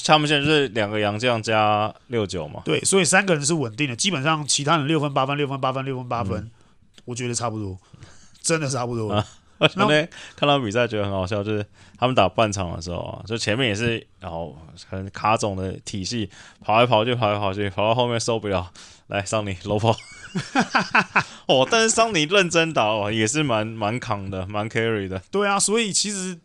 [0.06, 2.62] 他们现在是两个洋将加六九嘛。
[2.64, 6.52] 对，所以三个人是稳定的，基本上其他人六分八分、六分八分、六分八分，嗯、
[7.06, 7.76] 我觉得差不多，
[8.42, 9.24] 真的差不多。
[9.74, 11.66] 昨天看到比赛觉得很好笑，就是
[11.98, 14.58] 他们打半场的时候啊，就前面也是然后
[14.90, 16.30] 可能卡总的体系，
[16.64, 18.72] 跑来跑去，跑来跑去，跑到后面受不了，
[19.08, 19.96] 来桑尼罗跑。
[21.48, 25.22] 哦，但是桑尼认真打哦，也是蛮蛮扛的，蛮 carry 的。
[25.30, 26.40] 对啊，所以其实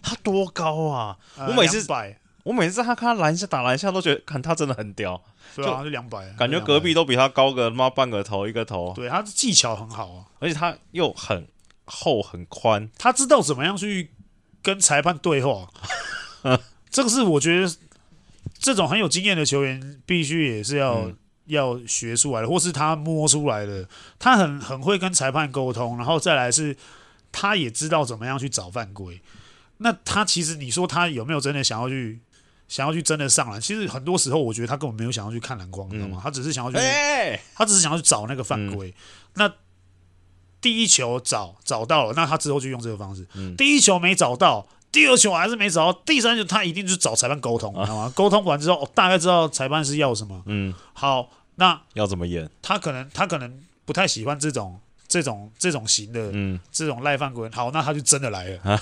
[0.00, 1.16] 他多高啊？
[1.36, 5.22] 呃、我每次200我每次他看他篮下打篮下都觉得，看他真的很屌。
[5.54, 8.92] 对啊，就两百，感觉隔壁都比他高个妈半个头一个头。
[8.96, 11.46] 对，他的技巧很好啊，而且他又很
[11.92, 14.10] 厚很宽，他知道怎么样去
[14.62, 15.68] 跟裁判对话。
[16.90, 17.72] 这个是我觉得
[18.58, 21.02] 这种很有经验的球员必须也是要。
[21.02, 21.16] 嗯
[21.46, 23.86] 要学出来的，或是他摸出来的，
[24.16, 26.74] 他很很会跟裁判沟通，然后再来是，
[27.32, 29.20] 他也知道怎么样去找犯规。
[29.78, 32.20] 那他其实你说他有没有真的想要去，
[32.68, 33.60] 想要去真的上篮？
[33.60, 36.20] 其实很多时候我觉得他根本没有想要去看篮筐，你知道吗？
[36.22, 36.78] 他只是想要去，
[37.56, 38.94] 他只是想要去找那个犯规。
[39.34, 39.52] 那
[40.62, 43.26] 第一球找找到了，那他之后就用这个方式。
[43.58, 44.66] 第一球没找到。
[44.92, 48.12] 第二球还是没找到，第三球他一定就找裁判沟通，知道吗？
[48.14, 50.42] 沟通完之后，大概知道裁判是要什么。
[50.44, 52.46] 嗯，好，那要怎么演？
[52.60, 57.48] 他可能他可能不太喜欢这种这种这种型的，嗯，这种赖犯规。
[57.54, 58.78] 好，那他就真的来了，啊、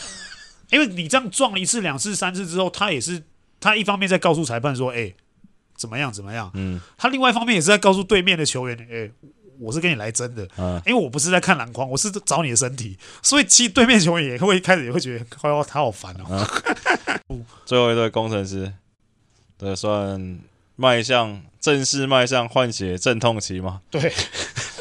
[0.72, 3.22] 因为你这样撞了一次、两次、三次之后，他也是
[3.61, 5.16] 他一方面在告诉裁判说，哎、欸，
[5.76, 6.51] 怎么样怎么样？
[6.55, 9.12] 嗯，他另外一方面也是在告诉对面的球员，哎、欸。
[9.61, 16.48] 我是跟你来真的，嗯，因为我不是在看篮筐，我是找你的身体，所以其实对面球员也会开始也会觉得，哦，他好烦哦。
[17.28, 18.72] 嗯、 最后一队攻城狮，
[19.58, 20.40] 对，算
[20.76, 23.82] 迈向正式迈向换血阵痛期嘛？
[23.90, 24.11] 对，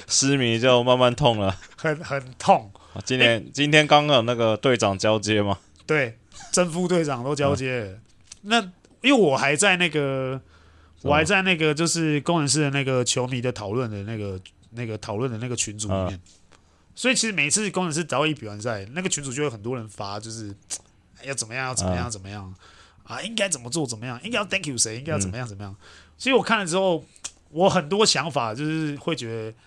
[0.07, 2.71] 失迷就慢慢痛了， 很很痛。
[3.03, 5.57] 今天、欸、今天刚刚有那个队长交接嘛？
[5.85, 6.17] 对，
[6.53, 7.85] 正副队长都交接了。
[7.91, 8.01] 嗯、
[8.43, 8.61] 那
[9.01, 10.39] 因为我还在那个，
[11.01, 14.39] 我还在那个就是工程师的那个球迷的讨论的那个。
[14.71, 16.21] 那个讨论的那个群组里面，嗯、
[16.93, 20.55] 所以其实每次工程师只要一比完赛，那个群组就有很多人发，就是
[21.23, 25.75] 要怎么样，要怎么样，怎么样、嗯、啊，应该怎么做，怎么样，应该要 thank you 谁，应该要怎么样，怎么样。
[26.17, 27.03] 所以我看了之后，
[27.49, 29.57] 我很多想法就是会觉得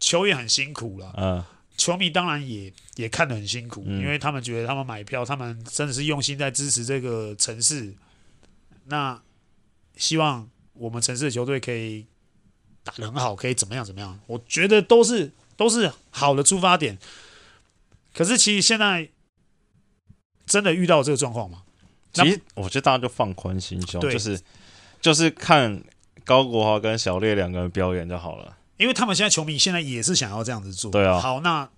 [0.00, 1.44] 球员很辛苦了，嗯，
[1.76, 7.94] 球迷当然也也看得很辛苦，嗯、因为他们觉得他们买票，他们真的是用心在支持这个城市，
[8.86, 9.22] 那
[9.96, 12.06] 希望我们城市的球队可以。
[12.82, 14.18] 打得很好，可以怎么样怎么样？
[14.26, 16.98] 我觉得都是都是好的出发点。
[18.14, 19.08] 可是其实现在
[20.46, 21.62] 真的遇到这个状况吗？
[22.12, 24.40] 其实我觉得大家就放宽心胸，就是
[25.00, 25.80] 就是看
[26.24, 28.56] 高国华跟小烈两个人表演就好了。
[28.78, 30.90] 因为他们现在球迷现在也是想要这样子做。
[30.90, 31.20] 对啊。
[31.20, 31.68] 好，那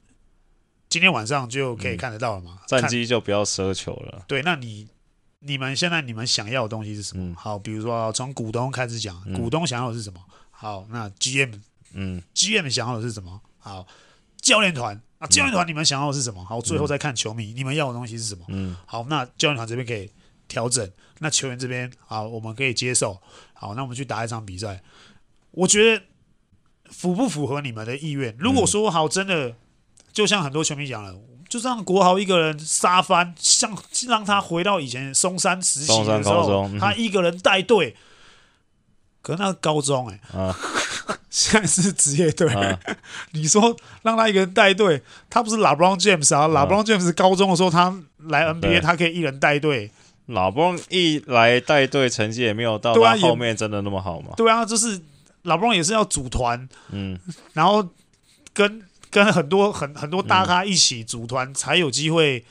[0.88, 2.61] 今天晚上就可以看得到了嘛？
[2.66, 4.24] 战绩就不要奢求了。
[4.26, 4.88] 对，那你
[5.40, 7.34] 你们现在你们想要的东西是什么？
[7.36, 10.20] 好，比如说从股东开始讲，股东想要的是什么？
[10.62, 11.54] 好，那 GM，
[11.92, 13.40] 嗯，GM 想要的是什么？
[13.58, 13.84] 好，
[14.40, 16.44] 教练团啊，教练团你们想要的是什么？
[16.44, 18.44] 好，最后再看球迷，嗯、你们要的东西是什么？
[18.46, 20.08] 嗯，好，那教练团这边可以
[20.46, 20.88] 调整，
[21.18, 23.20] 那球员这边啊，我们可以接受。
[23.54, 24.80] 好，那我们去打一场比赛，
[25.50, 26.04] 我觉得
[26.90, 28.32] 符不符合你们的意愿？
[28.38, 29.56] 如果说好，真的
[30.12, 31.12] 就像很多球迷讲了，
[31.48, 37.96] 就让国豪一个人杀翻，像让他回到以前松山实习的时候，嗯、他一个人带队。
[39.22, 40.58] 可是那个高中哎、欸，啊、
[41.30, 42.52] 现在是职业队。
[42.52, 42.78] 啊、
[43.32, 45.00] 你说让他一个人带队，
[45.30, 47.94] 他不是 LeBron James 啊？LeBron James 高中的时候他
[48.28, 49.92] 来 NBA，他可以一人带队。
[50.26, 54.34] LeBron 一来带队，成绩也没有到他后面真的那么好嘛？
[54.36, 55.00] 对啊，就是
[55.44, 57.18] LeBron 也是要组团，嗯，
[57.52, 57.88] 然后
[58.52, 62.44] 跟跟很多很很多大咖一起组团，嗯、才有机会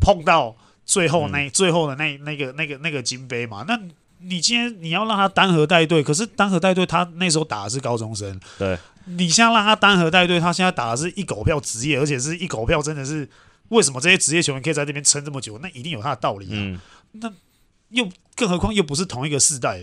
[0.00, 3.64] 碰到最后那、嗯、最后的那那个那个那个金杯嘛？
[3.66, 3.78] 那。
[4.24, 8.40] 你今天你要让他单核带队，可是单核带队他那时候打的是高中生。
[8.58, 13.28] 对，你现在让他单核带队，他现在打的是一狗票职业，而且是一狗票，真的是
[13.68, 15.58] 为什么这些职业球员可以在这边撑这么久？
[15.58, 16.52] 那一定有他的道理啊。
[16.52, 16.78] 嗯，
[17.12, 17.32] 那
[17.90, 19.80] 又更何况又不是同一个世代，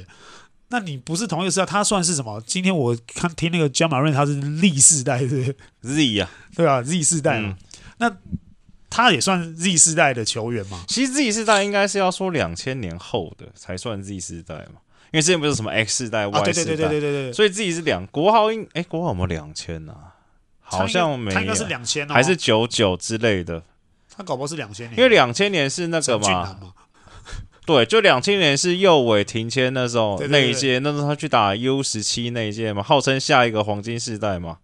[0.70, 2.42] 那你不是同一个世代，他算是什么？
[2.46, 7.50] 今天我看听那个 Ja Morant 他是 Z 世代，是？Z 呀，对啊，Z 世代嘛。
[7.50, 7.58] 嗯，
[7.98, 8.18] 那。
[8.90, 10.84] 他也算 Z 世代的球员嘛？
[10.88, 14.82] 其实 Z 世代应该是要说两千年后的才算 Z 世代嘛，
[15.12, 19.96] 因为之前不是什么 X 世代、Y 世代，对对对对对对，所以自己是两国豪应哎，国豪有没有两千呢？
[20.62, 23.64] 好像没有，他应该是两千，还是九九之类的。
[24.16, 26.60] 他搞不好是两千年，因为两千年是那个嘛，
[27.66, 34.58] 对，就两千年是右尾停签那时候那一届，那时候他去打 U 十七那一届嘛，号称下一个黄金世代嘛。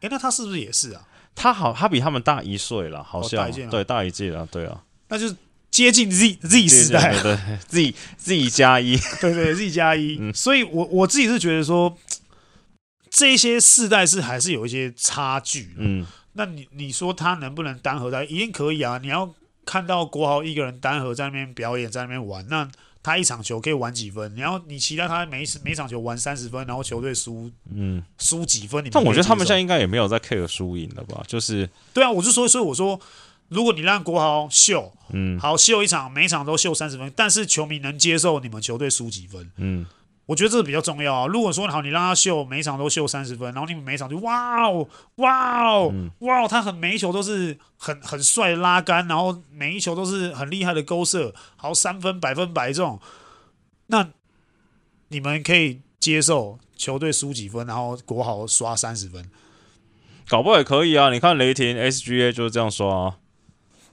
[0.00, 1.07] 哎，那他是不是也是啊？
[1.38, 3.50] 他好，他比他们大一岁了，好像。
[3.70, 5.36] 对，大一届了，对啊，那就是。
[5.70, 7.36] 接近 Z Z 时代，对
[7.68, 11.94] Z Z 加一， 对对 Z 加一，所以我我自己是觉得说，
[13.10, 18.98] 这些世代是还是有一些差距，嗯，那你你说他能不能单核在，一定可以啊！
[18.98, 19.32] 你要
[19.66, 22.66] 看到国豪一个人单核在那边表演，在那边玩，那
[23.08, 24.34] 他一场球可以玩几分？
[24.36, 28.84] 然后你期待他每一次每场球玩三十分，然后球队输，嗯，输几分？
[28.84, 31.22] 你但我觉得他们现在应该也没有在 care 输赢了吧？
[31.26, 33.00] 就是对啊，我就说，所以我说。
[33.50, 39.86] 如果你让国豪秀，嗯，好秀一场，每一场都秀三十分，但是球迷能接受你们球队输几分，嗯，
[40.28, 41.26] 我觉得这个比较重要啊。
[41.26, 53.00] 如果说好，你让他秀，每一场都秀三十分，然后你们每一场就哇哦哇哦哇哦，他很每一球都是很很帅拉杆，然后每一球都是很厉害的勾射，好三分百分百这种，
[53.86, 54.10] 那
[55.08, 59.30] 你们可以接受球队输几分，然后国豪刷三十分，
[60.28, 61.10] 搞不好也可以啊。
[61.10, 63.16] 你看雷霆 SGA 就是这样刷啊。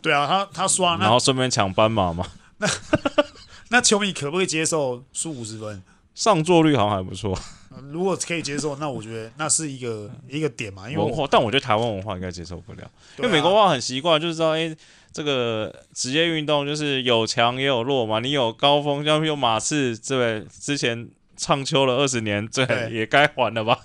[0.01, 2.27] 对啊，他他刷，然后顺便抢斑马嘛。
[2.57, 2.67] 那
[3.71, 5.81] 那球迷可不可以接受输五十分？
[6.16, 7.38] 上座率好像还不错。
[7.91, 10.89] 如果可以接受，那我觉得 那是一个一个点嘛。
[10.89, 12.89] 因为文化，但我觉得台湾文化应该接受不了，啊、
[13.20, 14.76] 因为美国文化很习惯，就是说，哎，
[15.11, 18.20] 这个职业运动就是有强也有弱嘛。
[18.20, 21.07] 你有高峰，像有马刺，这位之前
[21.38, 23.80] 唱秋了二十年，这也该还了吧？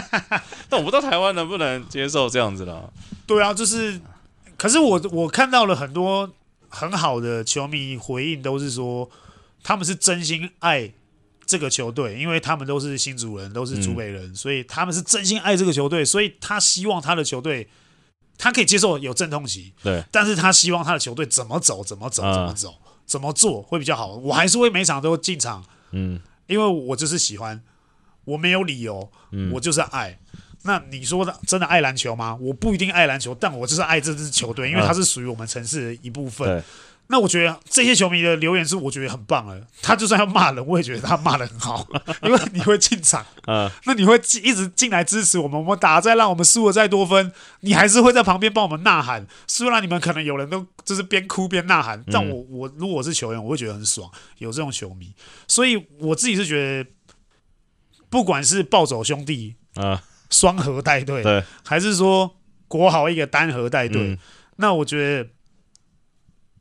[0.70, 2.92] 但我不知道台湾能不能接受这样子了。
[3.26, 4.00] 对啊，就是。
[4.56, 6.30] 可是我我看到了很多
[6.68, 9.08] 很好的球迷回应，都是说
[9.62, 10.92] 他们是真心爱
[11.50, 17.68] 这个球队，因为他们都是新主人，都是主北人，嗯、所以他们是真心爱这个球队，所以他希望他的球队，
[18.38, 22.74] 他可以接受有阵痛期，对，但是他希望他的球队怎么走，怎么走，怎么走，
[23.04, 24.14] 怎么做会比较好。
[24.14, 27.60] 我还是会每场都进场，嗯，因为我就是喜欢，
[28.24, 30.20] 我没有理由，嗯、我就是爱。
[30.62, 32.38] 那你说的真的爱篮球吗？
[32.40, 36.48] 我不一定爱篮球，但我就是爱这支球队，因为它是属于我们城市的一部分。
[36.48, 36.62] 嗯、
[37.10, 39.60] 那我觉得这些球迷的留言是我觉得很棒了。
[39.82, 41.86] 他就算要骂人，我也觉得他骂的很好，
[42.22, 45.60] 因为你会进场， 嗯，那你会一直进来支持我们。
[45.60, 49.26] 我们打再让我们输了再多分，你还是会在旁边帮我们呐喊。
[49.46, 55.12] 虽然你们可能有人都就是边哭边呐喊，但我我如果我是球员，我会觉得很爽，有这种球迷。
[55.48, 56.90] 所以我自己是觉得，
[58.08, 59.98] 不管是暴走兄弟，嗯。
[60.32, 62.36] 双核带队，对，还是说
[62.68, 64.00] 国豪一个单核带队？
[64.00, 64.18] 嗯、
[64.58, 65.28] 那我觉得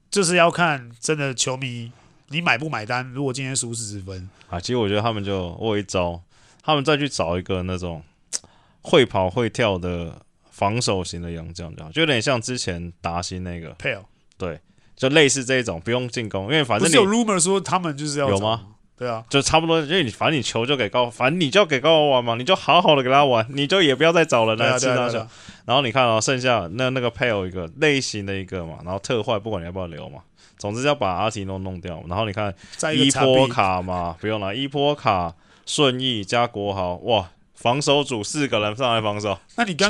[0.10, 1.92] 就是要看真的球迷
[2.30, 3.08] 你买不买单。
[3.12, 6.22] 如果今天输四十分啊，其实我觉得他们就我有一招，
[6.64, 8.04] 他们再去找一个那种
[8.82, 14.04] 会跑会跳的防守型的洋将，这样就有点像之前达西那个 Pale，
[14.38, 14.60] 对，
[14.96, 18.68] 就类似这一种不用进攻，因为反正你有 rumor 说他们就是要有吗？
[19.00, 25.26] 对啊，就差不多，因为你反正你球就给高，反正你就给高玩嘛，你就好好的给他玩，你就也不要再找人来吃他球。
[25.66, 30.20] 然后你看哦，剩下那那个配偶一个类型的一个嘛，然后特坏不管你要不要留嘛，
[30.58, 32.04] 总之要把阿提诺弄掉。
[32.10, 32.54] 然后你看
[32.94, 35.34] 一波卡嘛，不用了，一波卡
[35.66, 39.90] 顺义加国豪，哇，防守组四个人上来防守，那你刚。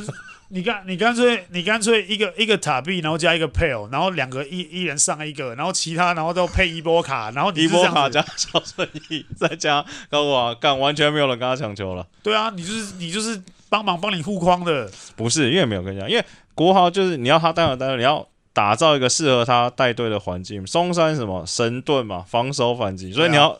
[0.51, 12.05] 你干你干脆你干脆一个一个塔币，然后加一个佩尔，然后两个一一人上一个，然后其他然后都配一波卡，然后一波卡加小顺义再加高华，干完全没有人跟他抢球了。
[12.23, 13.39] 对啊，你就是你就是
[13.69, 14.89] 帮忙帮你护框的。
[15.15, 16.25] 不是，因为没有跟你讲，因为
[16.55, 20.65] 国豪就是你要他带队带队，你要打造一个适合他带队的环境。
[20.65, 23.55] 松山什么神盾嘛，防守反击，所以你要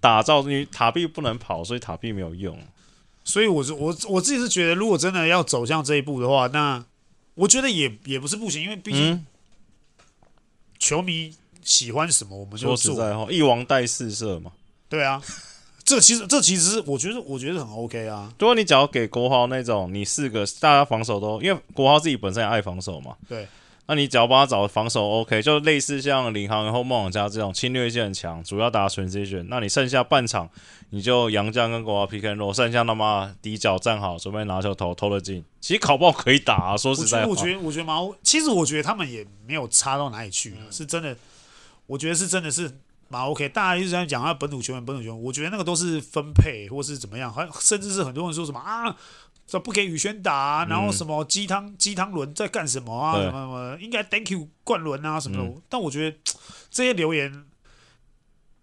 [0.00, 2.58] 打造你塔币不能跑，所以塔币没有用。
[3.24, 6.84] 所以我是我我自己是觉得，如果真的要走向这一步的话，那
[7.34, 9.24] 我觉得也也不是不行，因为毕竟
[10.78, 12.76] 球迷喜欢什么，我们就做。
[12.76, 14.52] 说实在话，一王带四射嘛。
[14.88, 15.22] 对啊，
[15.84, 18.32] 这其实这其实我觉得我觉得很 OK 啊。
[18.38, 23.16] 如果你只要给国豪那种，你四个大家防守都，因为国豪自己本身也爱防守嘛。
[23.28, 23.46] 对。
[23.86, 29.46] 那你只要帮他找防守 OK，就类似像领航然后梦想家这种侵略性很强，主要打 transition。
[29.48, 30.48] 那你剩下半场，
[30.90, 35.44] 你就杨将跟国豪 PK 弱，剩下他妈底角站好，准备拿球投，投了进。
[35.60, 37.28] 其实考不好可以打啊，说实在话。
[37.28, 41.16] 我觉得，我觉得蛮，其实我觉得他们也没有差到哪里去，嗯、是真的。
[41.86, 42.70] 我觉得是真的是
[43.08, 43.48] 蛮 OK。
[43.48, 48.96] 大家一直在讲啊本土球员，本土球员，我觉得那个都是分配或是怎么样，还甚至是很多人说什么啊。
[49.52, 53.20] 这不给宇轩打、啊，然后什么鸡汤鸡汤轮在干什么啊？
[53.20, 55.42] 什么什么应该 Thank you 冠轮啊什么的。
[55.42, 56.16] 嗯、但我觉得
[56.70, 57.44] 这些留言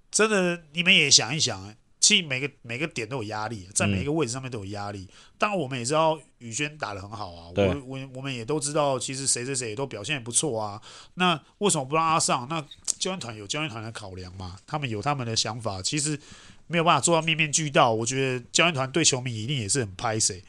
[0.10, 5.02] 真的，你们也想一想，其实每个每个点都有压力，在每一个位置上面都有压力。
[5.02, 10.82] 嗯、当然，我们也知道宇轩打的很好啊，我我我们也都知道，其实谁谁谁也都表现也不错啊。
[11.14, 12.48] 那为什么不让他上？
[12.50, 12.60] 那
[12.98, 16.20] 教练团有教练团的考量嘛，他们有他们的想法，其实
[16.66, 17.94] 没有办法做到面面俱到。
[17.94, 20.42] 我觉得教练团对球迷一定也是很拍谢。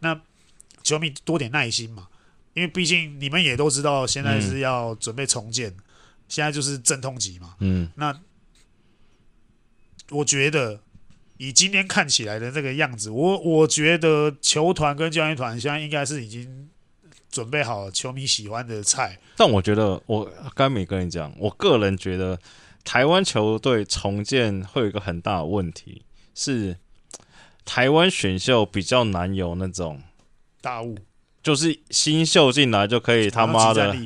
[0.00, 0.20] 那
[0.82, 2.08] 球迷多点耐心嘛，
[2.54, 5.82] 因为毕竟你们也都知道，现在是要准备重建，嗯、
[6.28, 7.54] 现在就是阵痛期嘛。
[7.60, 8.20] 嗯，那
[10.10, 10.80] 我觉得。
[11.36, 16.70] 以今天看起来的这个样子，我我觉得球团跟教练团现在应该是已经
[17.28, 19.18] 准备好球迷喜欢的菜。
[19.36, 22.38] 但我觉得，我刚没跟你讲，我个人觉得
[22.84, 26.02] 台湾球队重建会有一个很大的问题，
[26.36, 26.76] 是
[27.64, 30.02] 台湾选秀比较难有那种
[30.60, 30.96] 大物，
[31.42, 33.96] 就是新秀进来就可以他妈的，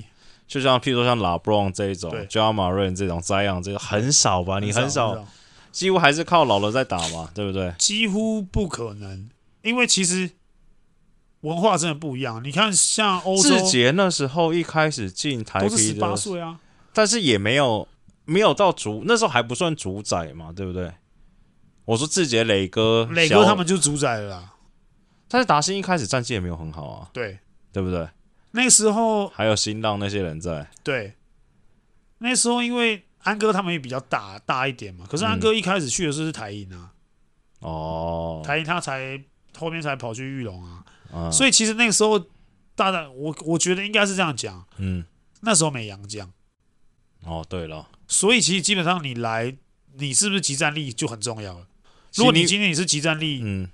[0.47, 4.61] 就像譬如说像拉布朗这一种，Ja Morant 这种，Zion 这个很少吧？
[4.61, 5.27] 你很少。
[5.71, 7.73] 几乎还是靠老了在打嘛，对不对？
[7.79, 9.29] 几乎不可能，
[9.63, 10.31] 因为其实
[11.43, 12.43] 文化真的不一样。
[12.43, 16.59] 你看，像欧洲，志杰那时候一开始进台啤都是十八岁啊，
[16.93, 17.87] 但是也没有
[18.25, 20.91] 没有到主，那时候还不算主宰嘛，对不对？
[21.89, 24.55] 我说志杰、磊哥、磊哥他们就主宰了啦。
[25.27, 27.39] 但是达兴一开始战绩也没有很好啊，对。
[27.73, 28.09] 对不对？
[28.53, 31.15] 那时候还有新浪那些人在，对，
[32.19, 33.05] 那时候因为。
[33.25, 36.93] 安哥他们也比较大大一点嘛，可是安哥一开始去的是台银啊，
[37.59, 39.21] 哦、嗯，台银他才
[39.59, 42.19] 后面才跑去玉龙啊，嗯、所以其实那个时候，
[42.77, 45.05] 大概我我觉得应该是这样讲，嗯，
[45.41, 46.33] 那时候没杨将，
[47.25, 49.55] 哦，对了，所以其实基本上你来，
[49.95, 51.67] 你是不是集战力就很重要了。
[52.15, 53.69] 如果你今天你是集战力，嗯。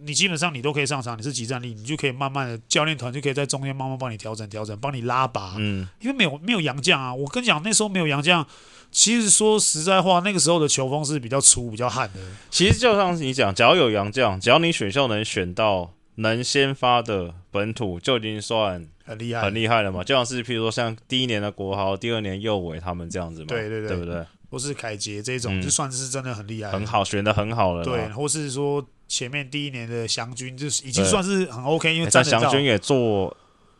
[0.00, 5.56] 你基本上你都可以上场，你是集战力，你就可以慢慢的教练团就可以在中间慢慢帮你调整调整，帮你拉拔。
[5.58, 8.46] 嗯，因为没有没有洋将啊，我跟你讲那时候没有洋将，
[8.92, 12.20] 其实说实在话，那个时候的球风是比较粗比较悍的。
[12.48, 20.04] 其实就像你讲，只要有洋将，只要你选秀能选到能先发的本土，就已经算很厉害很厉害了嘛。
[20.04, 24.24] 就像是譬如说像第一年的国豪，第二年右伟他们这样子嘛，对对对，对不对？
[24.50, 27.84] 或是凯杰这种，嗯、就算是真的很厉害，很好选的很好了。
[27.84, 28.86] 对，或是说。
[29.10, 33.34] 前面第一年的祥军就是已经算是很 OK，因为在祥军也做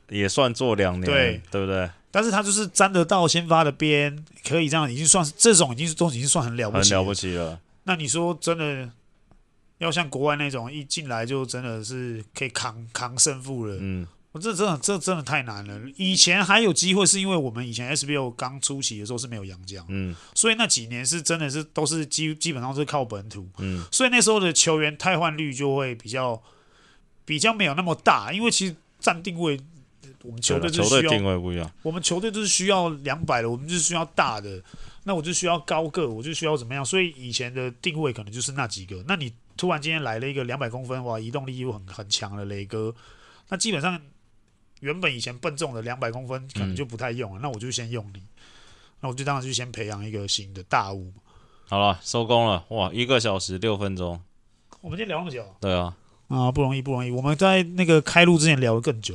[0.08, 1.86] 也算做两年，对对不对？
[2.10, 7.60] 但是他就是沾得到先发的边，可以这样，已经算是这种已经是都已经算很了不起，很了不起了。
[7.82, 8.88] 那你说真的
[9.76, 13.76] 要像国外那种一进来就真的是可以扛扛胜负了？
[13.78, 14.06] 嗯。
[14.32, 15.80] 我这真的这真的太难了。
[15.96, 26.40] 以前还有机会，是因为我们以前 SBL 刚初期的时候是没有洋将，嗯，所以那几年是真的是都是基基本上是靠本土，嗯，所以那时候的球员汰换率就会比较
[27.24, 29.58] 比较没有那么大，因为其实占定位
[30.22, 34.62] 我们球队就需要定位不一样，我们球队就是需要两百的，我们就是需要大的，
[35.04, 36.84] 那我就需要高个，我就需要怎么样？
[36.84, 39.02] 所以以前的定位可能就是那几个。
[39.08, 42.94] 那你突然今天来了一个两百公分哇，移动力又很很强的雷哥，
[43.48, 43.98] 那基本上。
[44.80, 48.22] 原本以前笨重的两百公分可能就不太用了，嗯、那我就先用你，
[49.00, 51.12] 那我就当然就先培养一个新的大物。
[51.68, 54.20] 好了，收工了，哇，一个小时六分钟，
[54.80, 55.44] 我们今天聊那么久？
[55.60, 55.96] 对啊，
[56.28, 59.14] 啊，不容易不容易，我们在那个开录之前聊了更久，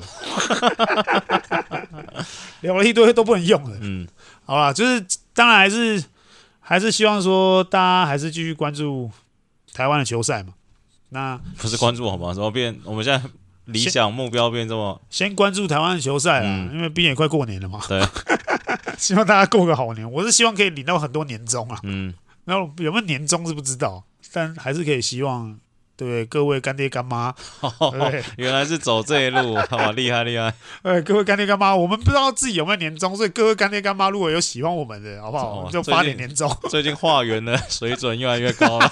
[2.61, 3.77] 聊了一堆都不能用了。
[3.81, 4.07] 嗯，
[4.45, 6.03] 好了，就是当然还是
[6.59, 9.09] 还是希望说大家还是继续关注
[9.73, 10.53] 台湾的球赛嘛。
[11.09, 12.33] 那不是关注好吗？
[12.33, 12.77] 怎么变？
[12.83, 13.29] 我们现在。
[13.65, 17.79] 理想目标变这么，先关注台湾球赛啦，嗯、因为毕竟也快过年了嘛。
[17.87, 18.01] 对，
[18.97, 20.09] 希望大家过个好年。
[20.11, 21.79] 我是希望可以领到很多年终啊。
[21.83, 22.13] 嗯，
[22.45, 24.03] 然后有没有年终是不知道，
[24.33, 25.57] 但还是可以希望，
[25.95, 26.25] 对？
[26.25, 27.33] 各位干爹干妈，
[28.35, 30.53] 原来是走这一路，好吧，厉害厉害。
[30.83, 35.55] 哎，各位干爹干妈，我们不知道自己有没有年终，所以各位干爹干妈如果有喜欢我们的，好不好？
[35.55, 36.49] 我们就发点年终。
[36.69, 38.91] 最近化缘的水准越来越高了。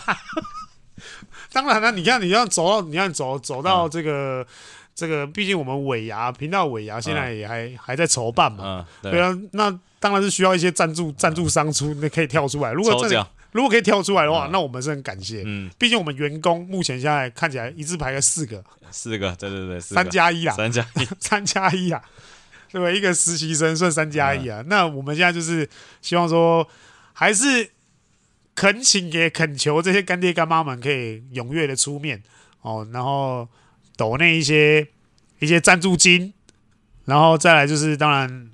[1.51, 4.45] 当然了，你看，你要走到，你看走走到这个、嗯、
[4.95, 12.71] 这个，毕竟我们尾牙频道尾牙现在也还、嗯、还在筹办嘛，嗯、对，对啊，那当然是需要一些赞助赞助商出，那可以跳出来。
[12.71, 13.27] 如果这奖。
[13.53, 15.43] 如果可以跳出来的话，嗯、那我们是很感谢。
[15.45, 22.01] 嗯，毕竟我们员工目前现在看起来一字排个四个，四个，对对对，三加一啊，三加一， 三加一啊，
[22.71, 22.95] 对不对？
[22.95, 24.61] 一个实习生算三加一啊。
[24.61, 25.67] 嗯、那我们现在就是
[26.01, 26.65] 希望说，
[27.11, 27.69] 还是。
[28.55, 32.21] 恳请也恳求这些干爹干妈们可以踊跃的出面
[32.61, 33.47] 哦，然后
[33.95, 34.87] 抖那一些
[35.39, 36.33] 一些赞助金，
[37.05, 38.49] 然后再来就是当然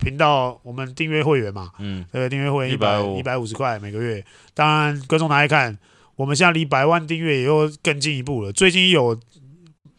[0.00, 4.24] 频道我们订阅会员嘛，嗯，呃，订阅会员一百一百五十块每个月，
[4.54, 5.78] 当然观众拿来看，
[6.16, 8.52] 我们现在离百万订阅也又更进一步了。
[8.52, 9.18] 最近有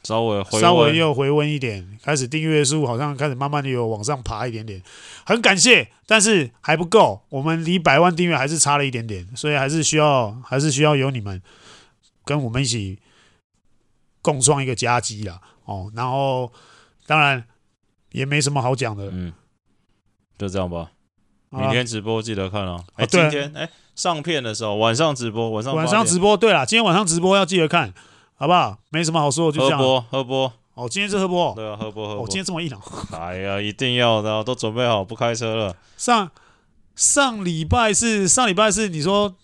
[0.03, 4.81] 稍微回稍微又回温一点，开始订阅数好像开始慢慢的有往上爬一点点，
[5.25, 11.41] 很感谢，但是还不够，我们离百万订阅还是差了一点点，所以还是需要还是需要有你们
[12.23, 12.99] 跟我们一起
[14.21, 15.41] 共创一个佳绩啦。
[15.65, 16.51] 哦，然后
[17.05, 17.43] 当然
[18.11, 19.33] 也没什么好讲的，嗯，
[20.37, 20.91] 就这样吧。
[21.49, 22.83] 明天直播记得看哦。
[22.95, 27.93] 哎，今天哎上片的时候晚上直播，晚上晚上直播，对了，今天晚上直播要记得看。
[28.39, 28.77] 好不好？
[28.89, 29.77] 没什么好说，就这样。
[29.77, 30.53] 喝波，喝波。
[30.75, 31.51] 哦，今天是喝波。
[31.57, 32.23] 对啊，喝波，喝波。
[32.23, 32.81] 哦，今天这么硬朗。
[33.11, 35.75] 哎呀，一定要的，都准备好，不开车了。
[35.97, 36.31] 上
[36.95, 39.35] 上礼拜是上礼拜是你说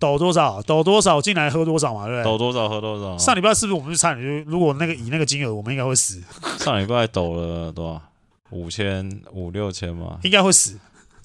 [0.00, 0.60] 抖多少？
[0.62, 2.06] 抖多少进来喝多少嘛？
[2.08, 2.24] 对不对？
[2.24, 3.16] 抖多少喝多少。
[3.16, 6.20] 上礼拜是不是我们就差点就如果那个以那个金额，我们应该会死。
[6.58, 8.02] 上礼拜抖了多少？
[8.50, 10.18] 五千五六千嘛？
[10.24, 10.76] 应该会死。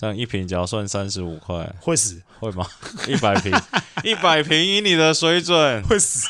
[0.01, 2.65] 这样一瓶只要算三十五块，会死会吗？
[3.07, 3.53] 一百瓶，
[4.03, 6.27] 一百瓶以你的水准会死，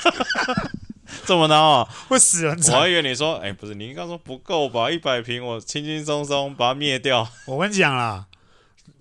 [1.24, 1.88] 怎么孬啊？
[2.10, 2.60] 会死人！
[2.68, 4.92] 我还以为你说，哎、欸，不是，你应该说不够吧？
[4.92, 7.26] 一百瓶我轻轻松松把它灭掉。
[7.46, 8.26] 我跟你讲啦，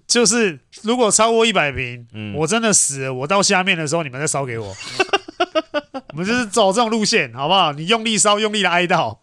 [0.06, 4.72] 就是如果超过一百瓶，嗯，我真的死了，我到下面的时候你们再烧给我。
[6.12, 7.72] 我们就是走这种路线，好不好？
[7.72, 9.18] 你用力烧，用力的哀悼，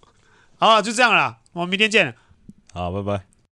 [0.58, 2.14] 好了，就这样啦，我们明天见。
[2.74, 3.37] 好，拜拜。